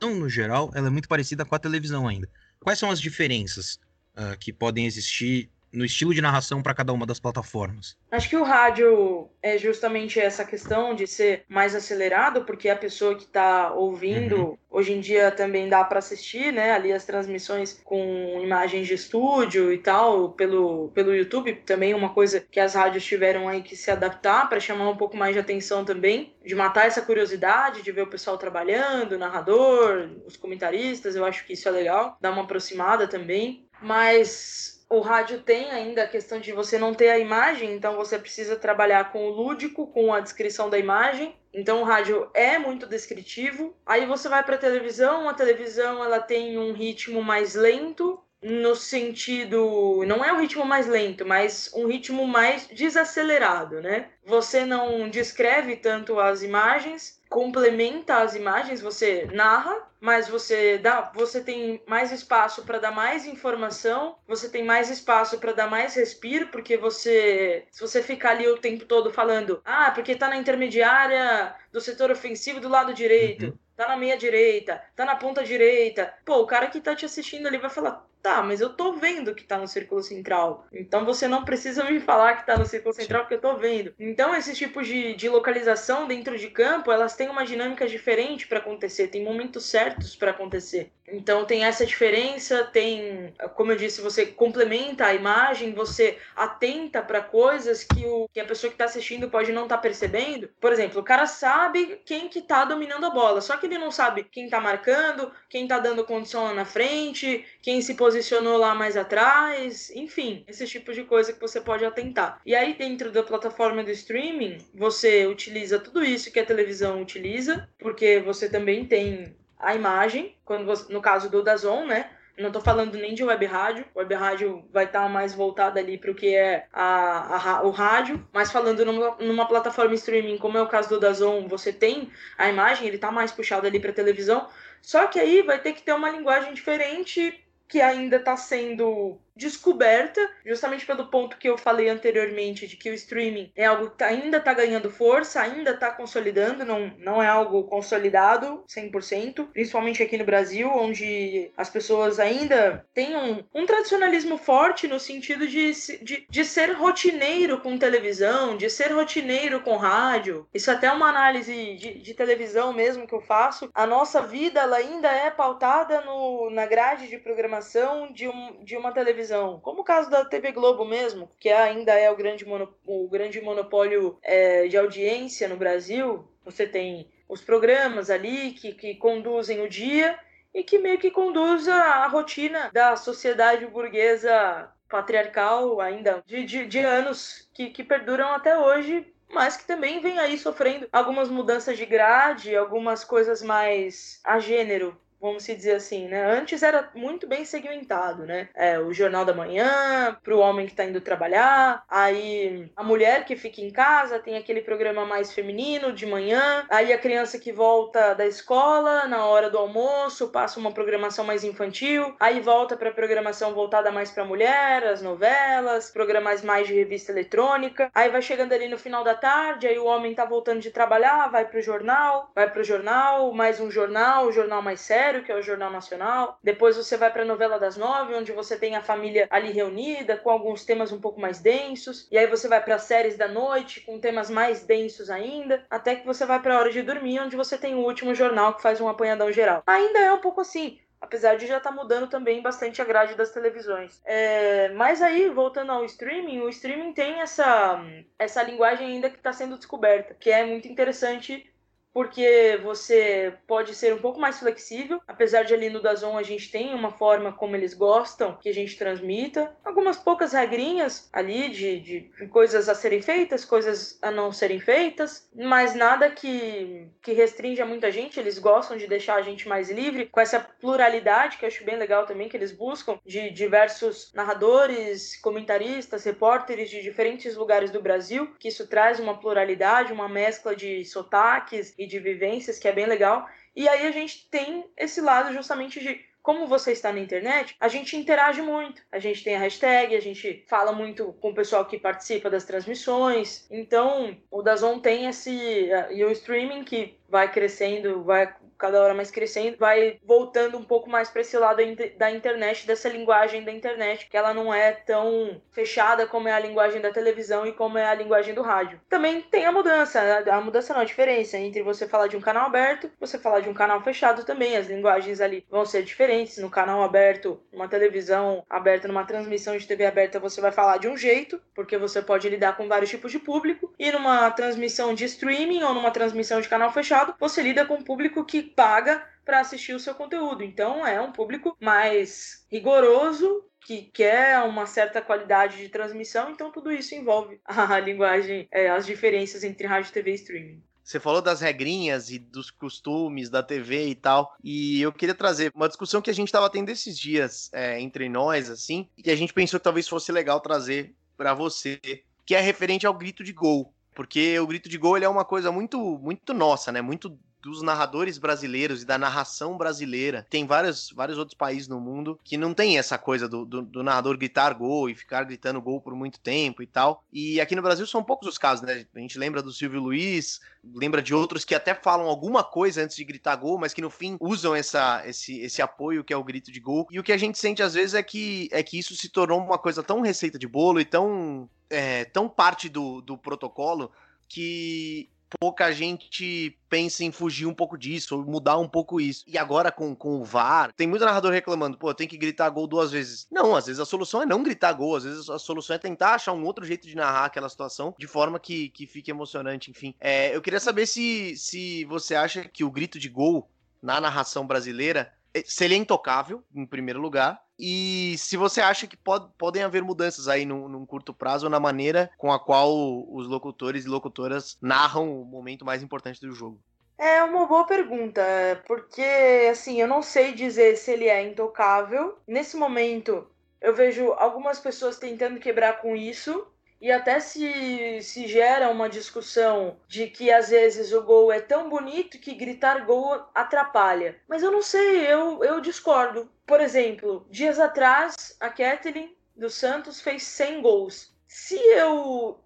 [0.00, 2.28] no geral, ela é muito parecida com a televisão ainda.
[2.60, 3.80] Quais são as diferenças
[4.16, 7.96] uh, que podem existir no estilo de narração para cada uma das plataformas?
[8.10, 13.14] Acho que o rádio é justamente essa questão de ser mais acelerado, porque a pessoa
[13.14, 14.58] que está ouvindo, uhum.
[14.70, 16.72] hoje em dia também dá para assistir, né?
[16.72, 22.40] Ali as transmissões com imagens de estúdio e tal, pelo, pelo YouTube, também uma coisa
[22.40, 25.84] que as rádios tiveram aí que se adaptar para chamar um pouco mais de atenção
[25.84, 31.24] também, de matar essa curiosidade, de ver o pessoal trabalhando, o narrador, os comentaristas, eu
[31.24, 33.66] acho que isso é legal, dá uma aproximada também.
[33.80, 38.18] Mas o rádio tem ainda a questão de você não ter a imagem, então você
[38.18, 41.34] precisa trabalhar com o lúdico, com a descrição da imagem.
[41.50, 43.74] Então o rádio é muito descritivo.
[43.86, 48.74] Aí você vai para a televisão, a televisão ela tem um ritmo mais lento, no
[48.74, 54.10] sentido, não é um ritmo mais lento, mas um ritmo mais desacelerado, né?
[54.24, 61.40] Você não descreve tanto as imagens, complementa as imagens, você narra, mas você dá, você
[61.40, 66.48] tem mais espaço para dar mais informação, você tem mais espaço para dar mais respiro,
[66.48, 71.54] porque você, se você ficar ali o tempo todo falando, ah, porque tá na intermediária
[71.72, 73.58] do setor ofensivo do lado direito, uhum.
[73.76, 77.46] tá na meia direita, tá na ponta direita, pô, o cara que tá te assistindo
[77.46, 80.64] ali vai falar, Tá, mas eu tô vendo que tá no círculo central.
[80.72, 83.92] Então você não precisa me falar que tá no círculo central, porque eu tô vendo.
[84.12, 88.58] Então, esses tipos de, de localização dentro de campo, elas têm uma dinâmica diferente para
[88.58, 90.92] acontecer, tem momentos certos para acontecer.
[91.12, 97.20] Então tem essa diferença, tem, como eu disse, você complementa a imagem, você atenta para
[97.20, 100.48] coisas que, o, que a pessoa que está assistindo pode não estar tá percebendo.
[100.60, 103.90] Por exemplo, o cara sabe quem que tá dominando a bola, só que ele não
[103.90, 108.74] sabe quem tá marcando, quem tá dando condição lá na frente, quem se posicionou lá
[108.74, 112.40] mais atrás, enfim, esse tipo de coisa que você pode atentar.
[112.46, 117.68] E aí dentro da plataforma do streaming, você utiliza tudo isso que a televisão utiliza,
[117.78, 122.10] porque você também tem a imagem, quando no caso do Dazon, né?
[122.36, 123.84] Não estou falando nem de web rádio.
[123.94, 127.70] Web rádio vai estar tá mais voltada ali para o que é a, a, o
[127.70, 128.26] rádio.
[128.32, 132.48] Mas falando numa, numa, plataforma streaming, como é o caso do Dazon, você tem a
[132.48, 134.48] imagem, ele está mais puxado ali para televisão.
[134.80, 137.38] Só que aí vai ter que ter uma linguagem diferente
[137.68, 142.94] que ainda está sendo descoberta, justamente pelo ponto que eu falei anteriormente, de que o
[142.94, 147.64] streaming é algo que ainda está ganhando força, ainda está consolidando, não, não é algo
[147.64, 154.86] consolidado 100%, principalmente aqui no Brasil, onde as pessoas ainda têm um, um tradicionalismo forte
[154.86, 155.72] no sentido de,
[156.02, 160.46] de, de ser rotineiro com televisão, de ser rotineiro com rádio.
[160.52, 163.70] Isso é até uma análise de, de televisão mesmo que eu faço.
[163.74, 168.76] A nossa vida ela ainda é pautada no, na grade de programação de, um, de
[168.76, 172.44] uma televisão televisão, como o caso da TV Globo mesmo, que ainda é o grande,
[172.86, 178.94] o grande monopólio é, de audiência no Brasil, você tem os programas ali que, que
[178.96, 180.18] conduzem o dia
[180.52, 186.66] e que meio que conduz a, a rotina da sociedade burguesa patriarcal ainda de, de,
[186.66, 191.78] de anos que, que perduram até hoje mas que também vem aí sofrendo algumas mudanças
[191.78, 196.24] de grade, algumas coisas mais a gênero vamos se dizer assim, né?
[196.24, 198.48] Antes era muito bem segmentado, né?
[198.54, 203.24] É, o Jornal da Manhã, para o homem que está indo trabalhar, aí a mulher
[203.24, 207.52] que fica em casa tem aquele programa mais feminino de manhã, aí a criança que
[207.52, 212.90] volta da escola na hora do almoço passa uma programação mais infantil, aí volta para
[212.90, 218.52] programação voltada mais para mulher, as novelas, programas mais de revista eletrônica, aí vai chegando
[218.52, 222.28] ali no final da tarde, aí o homem tá voltando de trabalhar, vai pro jornal,
[222.34, 226.38] vai pro jornal, mais um jornal, o jornal mais sério que é o Jornal Nacional.
[226.42, 230.16] Depois você vai para a novela das nove, onde você tem a família ali reunida,
[230.16, 232.08] com alguns temas um pouco mais densos.
[232.10, 235.64] E aí você vai para séries da noite, com temas mais densos ainda.
[235.68, 238.54] Até que você vai para a hora de dormir, onde você tem o último jornal
[238.54, 239.62] que faz um apanhadão geral.
[239.66, 243.16] Ainda é um pouco assim apesar de já estar tá mudando também bastante a grade
[243.16, 244.00] das televisões.
[244.04, 247.84] É, mas aí, voltando ao streaming, o streaming tem essa,
[248.16, 251.51] essa linguagem ainda que está sendo descoberta, que é muito interessante
[251.92, 256.50] porque você pode ser um pouco mais flexível, apesar de ali no Dazon a gente
[256.50, 261.80] tem uma forma como eles gostam que a gente transmita, algumas poucas regrinhas ali de,
[261.80, 267.64] de coisas a serem feitas, coisas a não serem feitas, mas nada que, que restrinja
[267.64, 271.48] muita gente, eles gostam de deixar a gente mais livre, com essa pluralidade que eu
[271.48, 277.70] acho bem legal também que eles buscam, de diversos narradores, comentaristas, repórteres de diferentes lugares
[277.70, 282.68] do Brasil, que isso traz uma pluralidade, uma mescla de sotaques e de vivências, que
[282.68, 283.28] é bem legal.
[283.54, 287.66] E aí a gente tem esse lado justamente de como você está na internet, a
[287.66, 288.80] gente interage muito.
[288.92, 292.44] A gente tem a hashtag, a gente fala muito com o pessoal que participa das
[292.44, 293.44] transmissões.
[293.50, 295.68] Então, o Dazon tem esse.
[295.90, 298.32] E o streaming que vai crescendo, vai
[298.62, 301.60] cada hora mais crescendo, vai voltando um pouco mais para esse lado
[301.98, 306.38] da internet, dessa linguagem da internet, que ela não é tão fechada como é a
[306.38, 308.80] linguagem da televisão e como é a linguagem do rádio.
[308.88, 310.00] Também tem a mudança,
[310.30, 313.48] a mudança não, a diferença entre você falar de um canal aberto você falar de
[313.48, 314.56] um canal fechado também.
[314.56, 316.38] As linguagens ali vão ser diferentes.
[316.38, 320.88] No canal aberto, uma televisão aberta, numa transmissão de TV aberta, você vai falar de
[320.88, 323.72] um jeito, porque você pode lidar com vários tipos de público.
[323.78, 327.82] E numa transmissão de streaming ou numa transmissão de canal fechado, você lida com um
[327.82, 330.42] público que paga para assistir o seu conteúdo.
[330.42, 336.72] Então é um público mais rigoroso que quer uma certa qualidade de transmissão, então tudo
[336.72, 340.62] isso envolve a linguagem, é, as diferenças entre rádio, TV e streaming.
[340.82, 345.52] Você falou das regrinhas e dos costumes da TV e tal, e eu queria trazer
[345.54, 349.14] uma discussão que a gente estava tendo esses dias é, entre nós, assim, e a
[349.14, 351.80] gente pensou que talvez fosse legal trazer para você,
[352.26, 353.72] que é referente ao grito de gol.
[353.94, 356.80] porque o grito de gol é uma coisa muito, muito nossa, né?
[356.80, 360.24] Muito dos narradores brasileiros e da narração brasileira.
[360.30, 363.82] Tem vários, vários outros países no mundo que não tem essa coisa do, do, do,
[363.82, 367.04] narrador gritar gol e ficar gritando gol por muito tempo e tal.
[367.12, 368.86] E aqui no Brasil são poucos os casos, né?
[368.94, 370.40] A gente lembra do Silvio Luiz,
[370.72, 373.90] lembra de outros que até falam alguma coisa antes de gritar gol, mas que no
[373.90, 376.86] fim usam essa, esse, esse apoio que é o grito de gol.
[376.92, 379.40] E o que a gente sente às vezes é que, é que isso se tornou
[379.40, 383.90] uma coisa tão receita de bolo e tão, é, tão parte do, do protocolo
[384.28, 389.24] que pouca gente pensa em fugir um pouco disso, ou mudar um pouco isso.
[389.26, 392.66] E agora com, com o VAR, tem muito narrador reclamando, pô, tem que gritar gol
[392.66, 393.26] duas vezes.
[393.30, 396.14] Não, às vezes a solução é não gritar gol, às vezes a solução é tentar
[396.14, 399.94] achar um outro jeito de narrar aquela situação de forma que, que fique emocionante, enfim.
[400.00, 403.48] É, eu queria saber se, se você acha que o grito de gol
[403.82, 405.12] na narração brasileira
[405.44, 409.82] se ele é intocável, em primeiro lugar, e se você acha que pode, podem haver
[409.82, 412.72] mudanças aí num, num, curto prazo na maneira com a qual
[413.08, 416.60] os locutores e locutoras narram o momento mais importante do jogo.
[416.98, 418.22] É uma boa pergunta,
[418.66, 422.18] porque assim, eu não sei dizer se ele é intocável.
[422.26, 423.26] Nesse momento,
[423.60, 426.46] eu vejo algumas pessoas tentando quebrar com isso,
[426.82, 431.68] e até se, se gera uma discussão de que às vezes o gol é tão
[431.68, 434.20] bonito que gritar gol atrapalha.
[434.26, 436.28] Mas eu não sei, eu, eu discordo.
[436.44, 441.14] Por exemplo, dias atrás, a Kathleen dos Santos fez 100 gols.
[441.28, 442.41] Se eu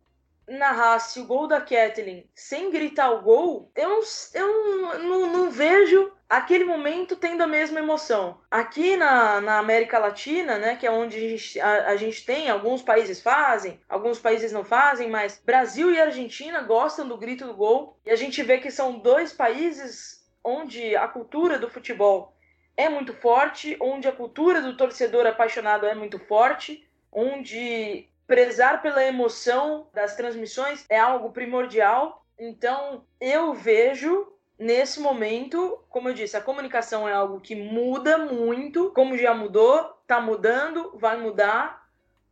[0.49, 4.01] narrasse o gol da Kathleen sem gritar o gol, eu,
[4.34, 8.40] eu não, não vejo aquele momento tendo a mesma emoção.
[8.51, 12.49] Aqui na, na América Latina, né, que é onde a gente, a, a gente tem,
[12.49, 17.55] alguns países fazem, alguns países não fazem, mas Brasil e Argentina gostam do grito do
[17.55, 22.36] gol, e a gente vê que são dois países onde a cultura do futebol
[22.76, 29.05] é muito forte, onde a cultura do torcedor apaixonado é muito forte, onde prezar pela
[29.05, 32.24] emoção das transmissões é algo primordial.
[32.39, 38.91] Então, eu vejo nesse momento, como eu disse, a comunicação é algo que muda muito,
[38.91, 41.87] como já mudou, tá mudando, vai mudar.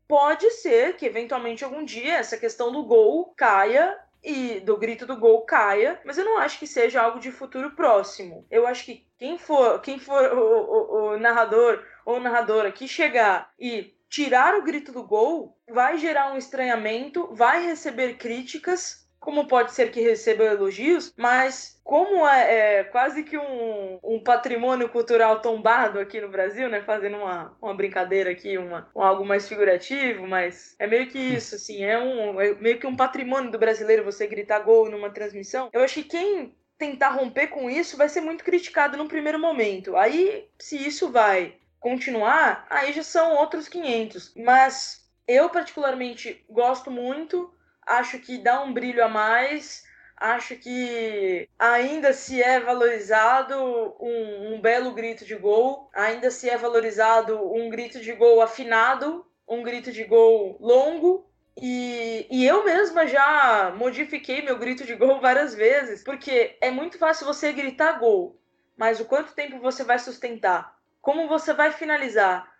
[0.08, 5.16] Pode ser que eventualmente algum dia essa questão do gol caia e do grito do
[5.16, 8.46] gol caia, mas eu não acho que seja algo de futuro próximo.
[8.50, 13.52] Eu acho que quem for, quem for o, o, o narrador ou narradora que chegar
[13.58, 19.72] e tirar o grito do gol vai gerar um estranhamento, vai receber críticas como pode
[19.72, 25.98] ser que receba elogios, mas como é, é quase que um, um, patrimônio cultural tombado
[25.98, 26.82] aqui no Brasil, né?
[26.82, 31.54] Fazendo uma, uma brincadeira aqui, uma, um, algo mais figurativo, mas é meio que isso,
[31.54, 35.70] assim, é, um, é meio que um patrimônio do brasileiro você gritar gol numa transmissão.
[35.72, 39.96] Eu acho que quem tentar romper com isso vai ser muito criticado num primeiro momento.
[39.96, 44.32] Aí, se isso vai continuar, aí já são outros 500.
[44.36, 47.52] Mas eu, particularmente, gosto muito
[47.86, 49.84] acho que dá um brilho a mais.
[50.16, 53.54] Acho que ainda se é valorizado
[54.00, 59.26] um, um belo grito de gol, ainda se é valorizado um grito de gol afinado,
[59.46, 61.28] um grito de gol longo,
[61.60, 66.96] e, e, eu mesma já modifiquei meu grito de gol várias vezes, porque é muito
[66.96, 68.40] fácil você gritar gol,
[68.76, 70.74] mas o quanto tempo você vai sustentar?
[71.04, 72.54] Como você vai finalizar?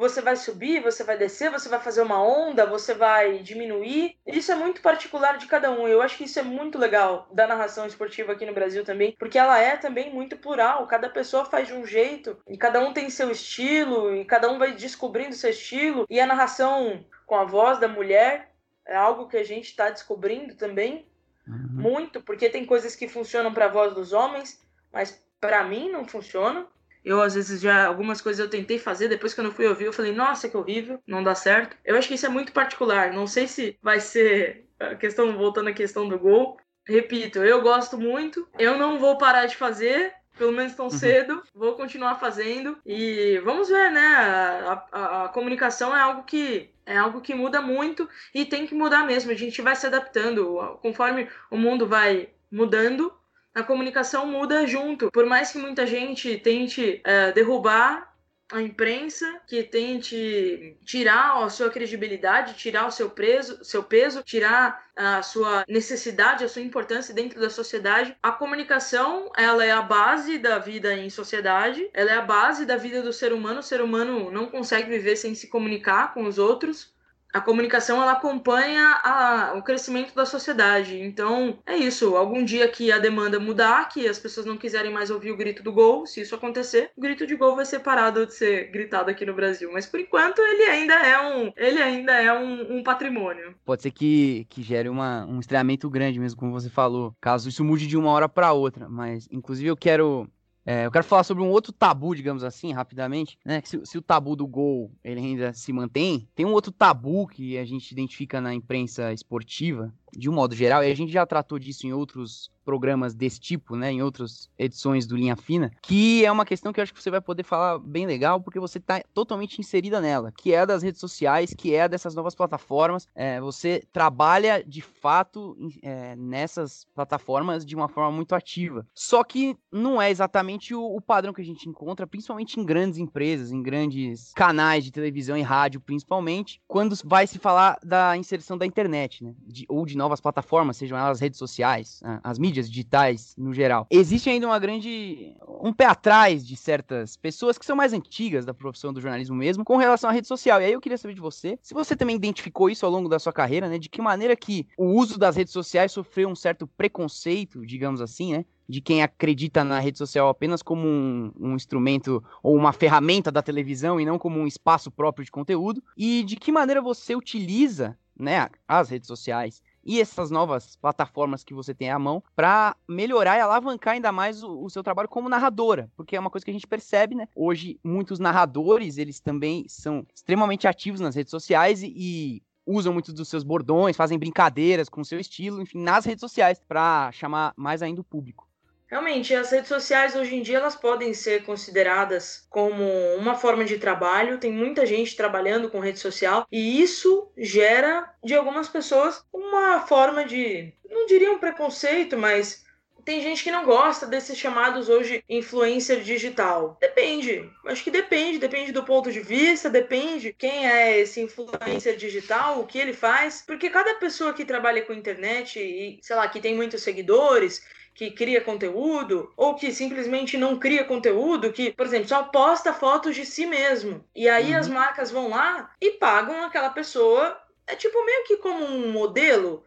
[0.00, 4.16] você vai subir, você vai descer, você vai fazer uma onda, você vai diminuir.
[4.26, 5.86] Isso é muito particular de cada um.
[5.86, 9.38] Eu acho que isso é muito legal da narração esportiva aqui no Brasil também, porque
[9.38, 10.86] ela é também muito plural.
[10.86, 14.58] Cada pessoa faz de um jeito e cada um tem seu estilo e cada um
[14.58, 16.06] vai descobrindo seu estilo.
[16.08, 18.54] E a narração com a voz da mulher
[18.86, 21.06] é algo que a gente está descobrindo também
[21.46, 21.68] uhum.
[21.72, 26.06] muito, porque tem coisas que funcionam para a voz dos homens, mas para mim não
[26.06, 26.66] funcionam.
[27.04, 29.86] Eu, às vezes, já algumas coisas eu tentei fazer, depois que eu não fui ouvir,
[29.86, 31.76] eu falei, nossa, que horrível, não dá certo.
[31.84, 33.12] Eu acho que isso é muito particular.
[33.12, 36.58] Não sei se vai ser a questão, voltando à questão do gol.
[36.86, 40.90] Repito, eu gosto muito, eu não vou parar de fazer, pelo menos tão uhum.
[40.90, 44.06] cedo, vou continuar fazendo e vamos ver, né?
[44.06, 48.74] A, a, a, comunicação é algo que é algo que muda muito e tem que
[48.74, 49.30] mudar mesmo.
[49.30, 53.12] A gente vai se adaptando conforme o mundo vai mudando
[53.54, 55.10] a comunicação muda junto.
[55.10, 58.10] Por mais que muita gente tente é, derrubar
[58.52, 64.90] a imprensa, que tente tirar a sua credibilidade, tirar o seu, preso, seu peso, tirar
[64.96, 68.16] a sua necessidade, a sua importância dentro da sociedade.
[68.22, 72.76] A comunicação, ela é a base da vida em sociedade, ela é a base da
[72.76, 73.60] vida do ser humano.
[73.60, 76.92] O ser humano não consegue viver sem se comunicar com os outros
[77.32, 81.00] a comunicação ela acompanha a, o crescimento da sociedade.
[81.00, 82.16] Então, é isso.
[82.16, 85.62] Algum dia que a demanda mudar, que as pessoas não quiserem mais ouvir o grito
[85.62, 89.10] do gol, se isso acontecer, o grito de gol vai ser parado de ser gritado
[89.10, 89.70] aqui no Brasil.
[89.72, 93.54] Mas por enquanto ele ainda é um, ele ainda é um, um patrimônio.
[93.64, 97.64] Pode ser que, que gere uma, um estranhamento grande mesmo, como você falou, caso isso
[97.64, 98.88] mude de uma hora para outra.
[98.88, 100.28] Mas, inclusive, eu quero
[100.64, 103.62] é, eu quero falar sobre um outro tabu, digamos assim, rapidamente, né?
[103.64, 107.56] Se, se, o tabu do gol ele ainda se mantém, tem um outro tabu que
[107.56, 111.58] a gente identifica na imprensa esportiva, de um modo geral, e a gente já tratou
[111.58, 116.30] disso em outros programas desse tipo, né, em outras edições do Linha Fina, que é
[116.30, 119.02] uma questão que eu acho que você vai poder falar bem legal, porque você está
[119.12, 123.08] totalmente inserida nela, que é das redes sociais, que é dessas novas plataformas.
[123.14, 128.86] É, você trabalha de fato é, nessas plataformas de uma forma muito ativa.
[128.94, 132.98] Só que não é exatamente o, o padrão que a gente encontra, principalmente em grandes
[132.98, 138.56] empresas, em grandes canais de televisão e rádio, principalmente, quando vai se falar da inserção
[138.56, 143.34] da internet, né, de, ou de novas plataformas, sejam elas redes sociais, as mídias digitais
[143.36, 143.86] no geral.
[143.90, 145.36] Existe ainda uma grande.
[145.62, 149.64] um pé atrás de certas pessoas que são mais antigas da profissão do jornalismo mesmo,
[149.64, 150.60] com relação à rede social.
[150.60, 153.18] E aí eu queria saber de você, se você também identificou isso ao longo da
[153.18, 153.78] sua carreira, né?
[153.78, 158.32] De que maneira que o uso das redes sociais sofreu um certo preconceito, digamos assim,
[158.32, 158.44] né?
[158.70, 163.42] de quem acredita na rede social apenas como um, um, instrumento ou uma ferramenta da
[163.42, 167.98] televisão e não como um espaço próprio de conteúdo, e de que maneira você utiliza
[168.16, 173.38] né, as redes sociais e essas novas plataformas que você tem à mão para melhorar
[173.38, 176.50] e alavancar ainda mais o, o, seu trabalho como narradora, porque é uma coisa que
[176.50, 177.28] a gente percebe, né?
[177.34, 183.14] Hoje muitos narradores, eles também são extremamente ativos nas redes sociais e, e usam muitos
[183.14, 187.52] dos seus bordões, fazem brincadeiras com o seu estilo, enfim, nas redes sociais para chamar
[187.56, 188.49] mais ainda o público.
[188.90, 192.84] Realmente, as redes sociais hoje em dia elas podem ser consideradas como
[193.16, 194.38] uma forma de trabalho.
[194.38, 200.24] Tem muita gente trabalhando com rede social e isso gera de algumas pessoas uma forma
[200.24, 202.64] de, não diria um preconceito, mas
[203.04, 206.76] tem gente que não gosta desses chamados hoje influencer digital.
[206.80, 207.48] Depende.
[207.66, 212.66] Acho que depende, depende do ponto de vista, depende quem é esse influencer digital, o
[212.66, 216.54] que ele faz, porque cada pessoa que trabalha com internet e, sei lá, que tem
[216.54, 217.62] muitos seguidores,
[218.00, 223.14] que cria conteúdo ou que simplesmente não cria conteúdo, que, por exemplo, só posta fotos
[223.14, 224.02] de si mesmo.
[224.16, 224.58] E aí uhum.
[224.58, 227.38] as marcas vão lá e pagam aquela pessoa.
[227.66, 229.66] É tipo meio que como um modelo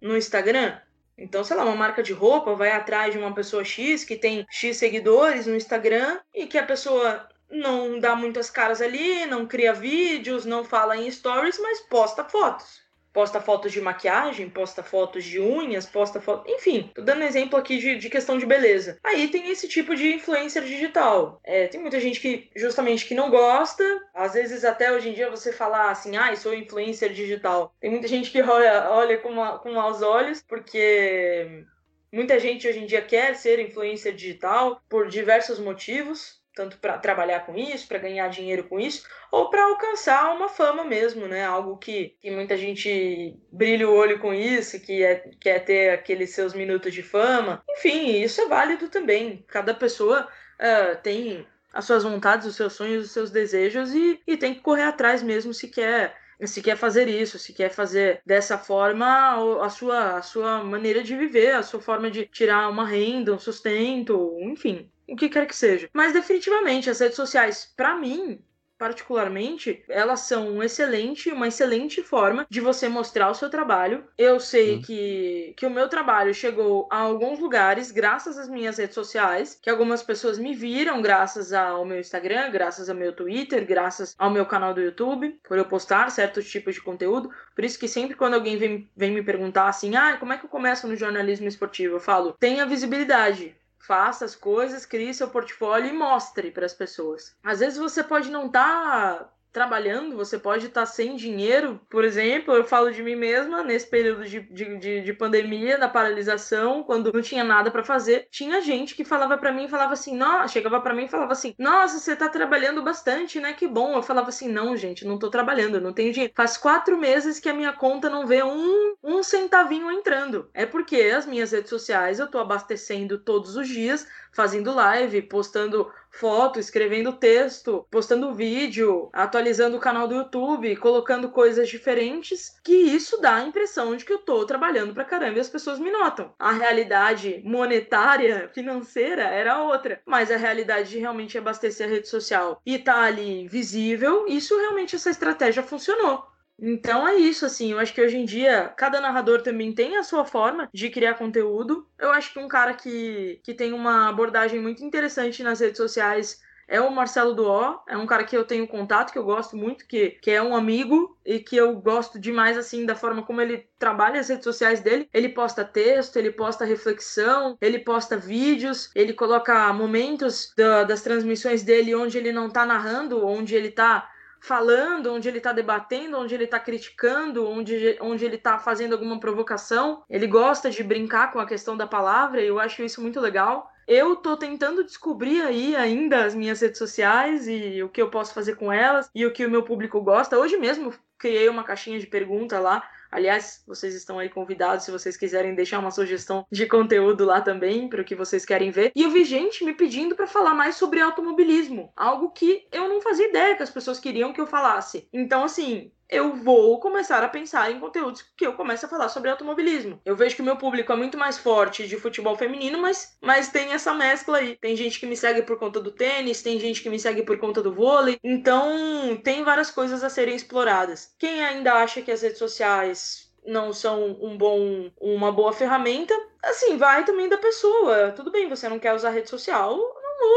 [0.00, 0.80] no Instagram.
[1.16, 4.44] Então, sei lá, uma marca de roupa vai atrás de uma pessoa X que tem
[4.50, 9.72] X seguidores no Instagram e que a pessoa não dá muitas caras ali, não cria
[9.72, 15.40] vídeos, não fala em stories, mas posta fotos posta fotos de maquiagem, posta fotos de
[15.40, 16.52] unhas, posta fotos.
[16.52, 18.98] Enfim, tô dando exemplo aqui de, de questão de beleza.
[19.04, 21.40] Aí tem esse tipo de influencer digital.
[21.44, 23.84] É, tem muita gente que, justamente, que não gosta.
[24.14, 27.74] Às vezes, até hoje em dia, você falar assim, ah, sou influencer digital.
[27.80, 31.64] Tem muita gente que olha, olha com, com maus olhos, porque.
[32.12, 37.46] Muita gente hoje em dia quer ser influencer digital por diversos motivos tanto para trabalhar
[37.46, 41.42] com isso, para ganhar dinheiro com isso, ou para alcançar uma fama mesmo, né?
[41.42, 46.34] Algo que, que muita gente brilha o olho com isso, que é, quer ter aqueles
[46.34, 47.62] seus minutos de fama.
[47.70, 49.42] Enfim, isso é válido também.
[49.48, 54.36] Cada pessoa uh, tem as suas vontades, os seus sonhos, os seus desejos e, e
[54.36, 56.14] tem que correr atrás mesmo se quer
[56.46, 61.14] se quer fazer isso, se quer fazer dessa forma a sua, a sua maneira de
[61.14, 65.56] viver, a sua forma de tirar uma renda, um sustento, enfim o que quer que
[65.56, 65.88] seja.
[65.92, 68.40] Mas definitivamente as redes sociais, para mim,
[68.80, 74.04] particularmente, elas são um excelente, uma excelente forma de você mostrar o seu trabalho.
[74.16, 74.80] Eu sei uhum.
[74.80, 79.68] que, que o meu trabalho chegou a alguns lugares graças às minhas redes sociais, que
[79.68, 84.46] algumas pessoas me viram graças ao meu Instagram, graças ao meu Twitter, graças ao meu
[84.46, 87.30] canal do YouTube, por eu postar certos tipos de conteúdo.
[87.54, 90.46] Por isso que sempre quando alguém vem, vem me perguntar assim, ah, como é que
[90.46, 91.96] eu começo no jornalismo esportivo?
[91.96, 97.34] Eu falo, tenha visibilidade faça as coisas, crie seu portfólio e mostre para as pessoas.
[97.42, 101.80] Às vezes você pode não estar tá trabalhando, você pode estar sem dinheiro.
[101.90, 105.88] Por exemplo, eu falo de mim mesma nesse período de, de, de, de pandemia, da
[105.88, 108.28] paralisação, quando não tinha nada para fazer.
[108.30, 111.54] Tinha gente que falava para mim, falava assim, nossa, chegava para mim e falava assim,
[111.58, 113.52] nossa, você tá trabalhando bastante, né?
[113.52, 113.94] Que bom.
[113.94, 116.32] Eu falava assim, não, gente, não tô trabalhando, não tenho dinheiro.
[116.36, 120.48] Faz quatro meses que a minha conta não vê um, um centavinho entrando.
[120.54, 125.90] É porque as minhas redes sociais eu tô abastecendo todos os dias, fazendo live, postando
[126.10, 133.20] foto, escrevendo texto, postando vídeo, atualizando o canal do YouTube, colocando coisas diferentes, que isso
[133.20, 136.32] dá a impressão de que eu tô trabalhando pra caramba e as pessoas me notam.
[136.38, 142.60] A realidade monetária, financeira era outra, mas a realidade de realmente abastecer a rede social
[142.66, 146.29] e tá ali visível, isso realmente essa estratégia funcionou.
[146.60, 147.72] Então é isso, assim.
[147.72, 151.14] Eu acho que hoje em dia cada narrador também tem a sua forma de criar
[151.14, 151.86] conteúdo.
[151.98, 156.40] Eu acho que um cara que, que tem uma abordagem muito interessante nas redes sociais
[156.70, 159.84] é o Marcelo Duó, é um cara que eu tenho contato, que eu gosto muito,
[159.88, 163.66] que, que é um amigo e que eu gosto demais, assim, da forma como ele
[163.76, 165.08] trabalha as redes sociais dele.
[165.12, 171.64] Ele posta texto, ele posta reflexão, ele posta vídeos, ele coloca momentos da, das transmissões
[171.64, 174.08] dele onde ele não tá narrando, onde ele tá
[174.40, 179.20] falando, onde ele está debatendo, onde ele está criticando, onde, onde ele está fazendo alguma
[179.20, 180.02] provocação.
[180.08, 183.70] Ele gosta de brincar com a questão da palavra e eu acho isso muito legal.
[183.86, 188.32] Eu tô tentando descobrir aí ainda as minhas redes sociais e o que eu posso
[188.32, 190.38] fazer com elas e o que o meu público gosta.
[190.38, 195.16] Hoje mesmo criei uma caixinha de pergunta lá Aliás, vocês estão aí convidados se vocês
[195.16, 198.92] quiserem deixar uma sugestão de conteúdo lá também para o que vocês querem ver.
[198.94, 203.00] E eu vi gente me pedindo para falar mais sobre automobilismo, algo que eu não
[203.00, 205.08] fazia ideia que as pessoas queriam que eu falasse.
[205.12, 209.30] Então, assim, eu vou começar a pensar em conteúdos que eu comece a falar sobre
[209.30, 210.00] automobilismo.
[210.04, 213.48] Eu vejo que o meu público é muito mais forte de futebol feminino, mas, mas
[213.48, 214.56] tem essa mescla aí.
[214.56, 217.38] Tem gente que me segue por conta do tênis, tem gente que me segue por
[217.38, 218.18] conta do vôlei.
[218.24, 221.14] Então, tem várias coisas a serem exploradas.
[221.18, 226.76] Quem ainda acha que as redes sociais não são um bom, uma boa ferramenta, assim,
[226.76, 228.12] vai também da pessoa.
[228.12, 229.78] Tudo bem, você não quer usar rede social,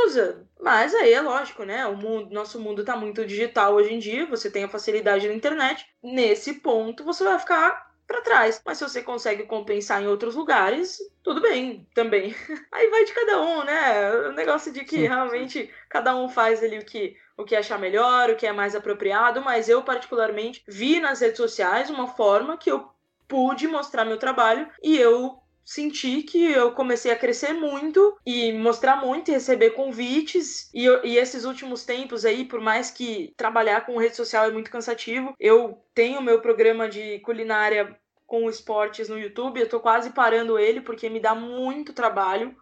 [0.06, 0.48] usa.
[0.60, 1.86] Mas aí é lógico, né?
[1.86, 5.34] O mundo, nosso mundo tá muito digital hoje em dia, você tem a facilidade da
[5.34, 5.86] internet.
[6.02, 8.62] Nesse ponto, você vai ficar para trás.
[8.66, 12.34] Mas se você consegue compensar em outros lugares, tudo bem também.
[12.72, 14.12] Aí vai de cada um, né?
[14.28, 18.30] O negócio de que realmente cada um faz ali o que o que achar melhor,
[18.30, 22.70] o que é mais apropriado, mas eu particularmente vi nas redes sociais uma forma que
[22.70, 22.88] eu
[23.28, 28.98] pude mostrar meu trabalho e eu senti que eu comecei a crescer muito e mostrar
[28.98, 30.70] muito e receber convites.
[30.74, 34.72] E, e esses últimos tempos aí, por mais que trabalhar com rede social é muito
[34.72, 39.60] cansativo, eu tenho meu programa de culinária com esportes no YouTube.
[39.60, 42.56] Eu tô quase parando ele porque me dá muito trabalho.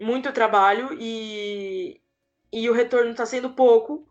[0.00, 2.00] Muito trabalho e,
[2.52, 4.08] e o retorno tá sendo pouco.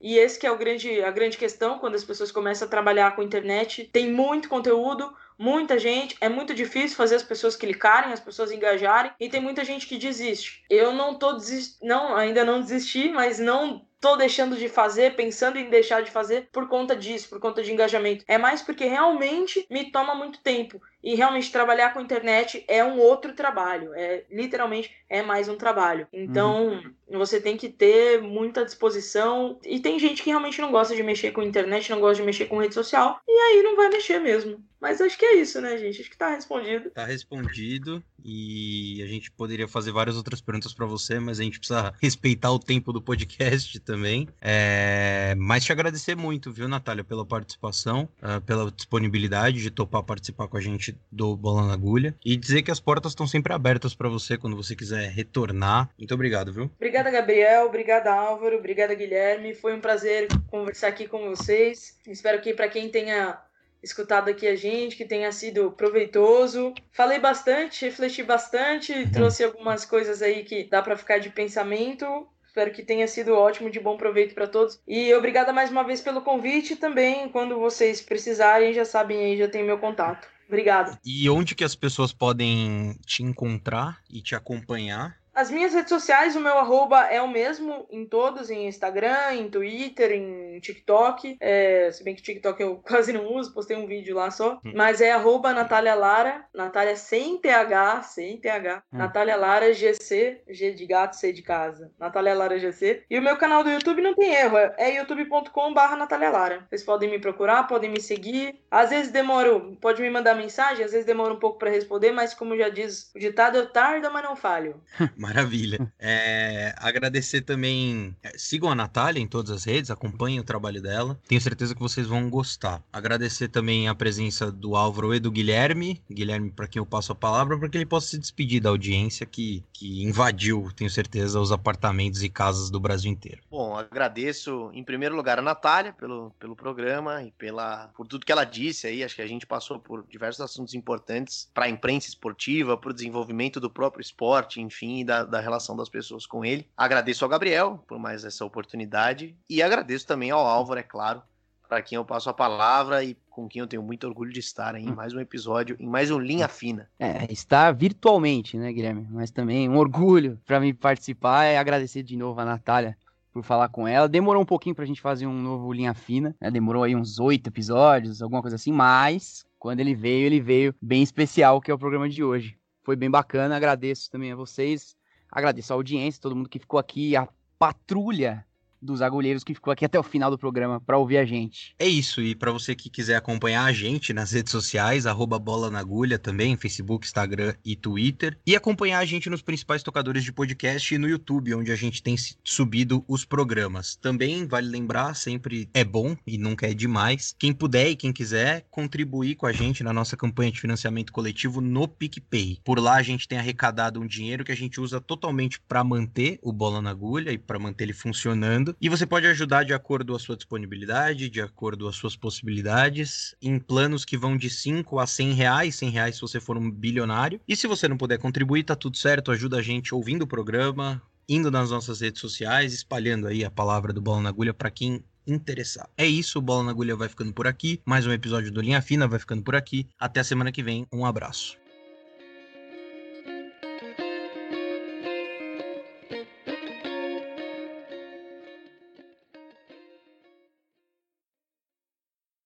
[0.00, 3.14] E esse que é o grande, a grande questão quando as pessoas começam a trabalhar
[3.14, 3.88] com internet.
[3.92, 9.12] Tem muito conteúdo, muita gente, é muito difícil fazer as pessoas clicarem, as pessoas engajarem,
[9.18, 10.64] e tem muita gente que desiste.
[10.68, 11.78] Eu não tô desist...
[11.82, 16.48] não, ainda não desisti, mas não tô deixando de fazer, pensando em deixar de fazer
[16.52, 18.24] por conta disso, por conta de engajamento.
[18.26, 20.82] É mais porque realmente me toma muito tempo.
[21.04, 23.94] E realmente trabalhar com internet é um outro trabalho.
[23.94, 26.08] É literalmente é mais um trabalho.
[26.12, 26.92] Então, uhum.
[27.10, 29.60] você tem que ter muita disposição.
[29.64, 32.46] E tem gente que realmente não gosta de mexer com internet, não gosta de mexer
[32.46, 33.20] com rede social.
[33.26, 34.60] E aí não vai mexer mesmo.
[34.82, 36.00] Mas acho que é isso, né, gente?
[36.00, 36.90] Acho que tá respondido.
[36.90, 38.02] Tá respondido.
[38.24, 42.50] E a gente poderia fazer várias outras perguntas para você, mas a gente precisa respeitar
[42.50, 44.28] o tempo do podcast também.
[44.40, 45.36] É...
[45.38, 50.56] Mas te agradecer muito, viu, Natália, pela participação, uh, pela disponibilidade de topar participar com
[50.56, 52.16] a gente do Bola na Agulha.
[52.24, 55.90] E dizer que as portas estão sempre abertas para você quando você quiser retornar.
[55.96, 56.68] Muito obrigado, viu?
[56.74, 57.66] Obrigada, Gabriel.
[57.66, 58.58] Obrigada, Álvaro.
[58.58, 59.54] Obrigada, Guilherme.
[59.54, 61.96] Foi um prazer conversar aqui com vocês.
[62.04, 63.38] Espero que para quem tenha
[63.82, 66.74] escutado aqui a gente, que tenha sido proveitoso.
[66.92, 69.10] Falei bastante, refleti bastante, uhum.
[69.10, 72.26] trouxe algumas coisas aí que dá para ficar de pensamento.
[72.46, 74.78] Espero que tenha sido ótimo, de bom proveito para todos.
[74.86, 77.28] E obrigada mais uma vez pelo convite também.
[77.30, 80.28] Quando vocês precisarem, já sabem aí, já tem meu contato.
[80.46, 80.98] Obrigada.
[81.02, 85.21] E onde que as pessoas podem te encontrar e te acompanhar?
[85.34, 89.48] As minhas redes sociais, o meu arroba é o mesmo em todos, em Instagram, em
[89.48, 91.38] Twitter, em TikTok.
[91.40, 94.60] É, se bem que TikTok eu quase não uso, postei um vídeo lá só.
[94.64, 94.72] Hum.
[94.74, 98.82] Mas é arroba Natália Lara, Natália sem TH, sem TH.
[98.92, 98.98] Hum.
[98.98, 101.90] Natália Lara GC, G de gato, C de casa.
[101.98, 103.04] Natália Lara GC.
[103.08, 106.66] E o meu canal do YouTube não tem erro, é youtube.com barra Natália Lara.
[106.68, 108.60] Vocês podem me procurar, podem me seguir.
[108.70, 112.34] Às vezes demoro, pode me mandar mensagem, às vezes demora um pouco para responder, mas
[112.34, 114.82] como já diz o ditado, eu tardo, mas não falho.
[115.22, 115.78] Maravilha.
[116.00, 118.16] É, agradecer também.
[118.24, 121.16] É, sigam a Natália em todas as redes, acompanhem o trabalho dela.
[121.28, 122.82] Tenho certeza que vocês vão gostar.
[122.92, 126.02] Agradecer também a presença do Álvaro e do Guilherme.
[126.10, 129.24] Guilherme, para quem eu passo a palavra, para que ele possa se despedir da audiência
[129.24, 133.42] que, que invadiu, tenho certeza, os apartamentos e casas do Brasil inteiro.
[133.48, 138.32] Bom, agradeço em primeiro lugar a Natália pelo, pelo programa e pela, por tudo que
[138.32, 139.04] ela disse aí.
[139.04, 142.94] Acho que a gente passou por diversos assuntos importantes para a imprensa esportiva, para o
[142.94, 146.66] desenvolvimento do próprio esporte, enfim, da, da relação das pessoas com ele.
[146.76, 151.22] Agradeço ao Gabriel por mais essa oportunidade e agradeço também ao Álvaro, é claro,
[151.68, 154.74] para quem eu passo a palavra e com quem eu tenho muito orgulho de estar
[154.74, 154.94] em hum.
[154.94, 156.88] mais um episódio, em mais um Linha Fina.
[156.98, 159.06] É, está virtualmente, né, Guilherme?
[159.10, 162.96] Mas também um orgulho para mim participar e agradecer de novo a Natália
[163.32, 164.08] por falar com ela.
[164.08, 166.50] Demorou um pouquinho pra gente fazer um novo Linha Fina, né?
[166.50, 171.02] Demorou aí uns oito episódios, alguma coisa assim, mas quando ele veio, ele veio bem
[171.02, 172.58] especial, que é o programa de hoje.
[172.82, 174.94] Foi bem bacana, agradeço também a vocês,
[175.32, 177.26] agradeço a audiência, todo mundo que ficou aqui, a
[177.58, 178.46] patrulha
[178.82, 181.74] dos agulheiros que ficou aqui até o final do programa para ouvir a gente.
[181.78, 185.70] É isso, e para você que quiser acompanhar a gente nas redes sociais, arroba Bola
[185.70, 190.32] na Agulha também, Facebook, Instagram e Twitter, e acompanhar a gente nos principais tocadores de
[190.32, 193.96] podcast e no YouTube, onde a gente tem subido os programas.
[193.96, 198.66] Também vale lembrar, sempre é bom e nunca é demais, quem puder e quem quiser
[198.70, 202.58] contribuir com a gente na nossa campanha de financiamento coletivo no PicPay.
[202.64, 206.38] Por lá a gente tem arrecadado um dinheiro que a gente usa totalmente para manter
[206.42, 210.12] o Bola na Agulha e para manter ele funcionando e você pode ajudar de acordo
[210.12, 214.50] com a sua disponibilidade, de acordo com as suas possibilidades, em planos que vão de
[214.50, 217.40] 5 a 100 reais, 100 reais se você for um bilionário.
[217.46, 221.02] E se você não puder contribuir, tá tudo certo, ajuda a gente ouvindo o programa,
[221.28, 225.02] indo nas nossas redes sociais, espalhando aí a palavra do Bola na Agulha para quem
[225.26, 225.88] interessar.
[225.96, 227.80] É isso, o Bola na Agulha vai ficando por aqui.
[227.84, 229.88] Mais um episódio do Linha Fina vai ficando por aqui.
[229.98, 230.86] Até a semana que vem.
[230.92, 231.61] Um abraço.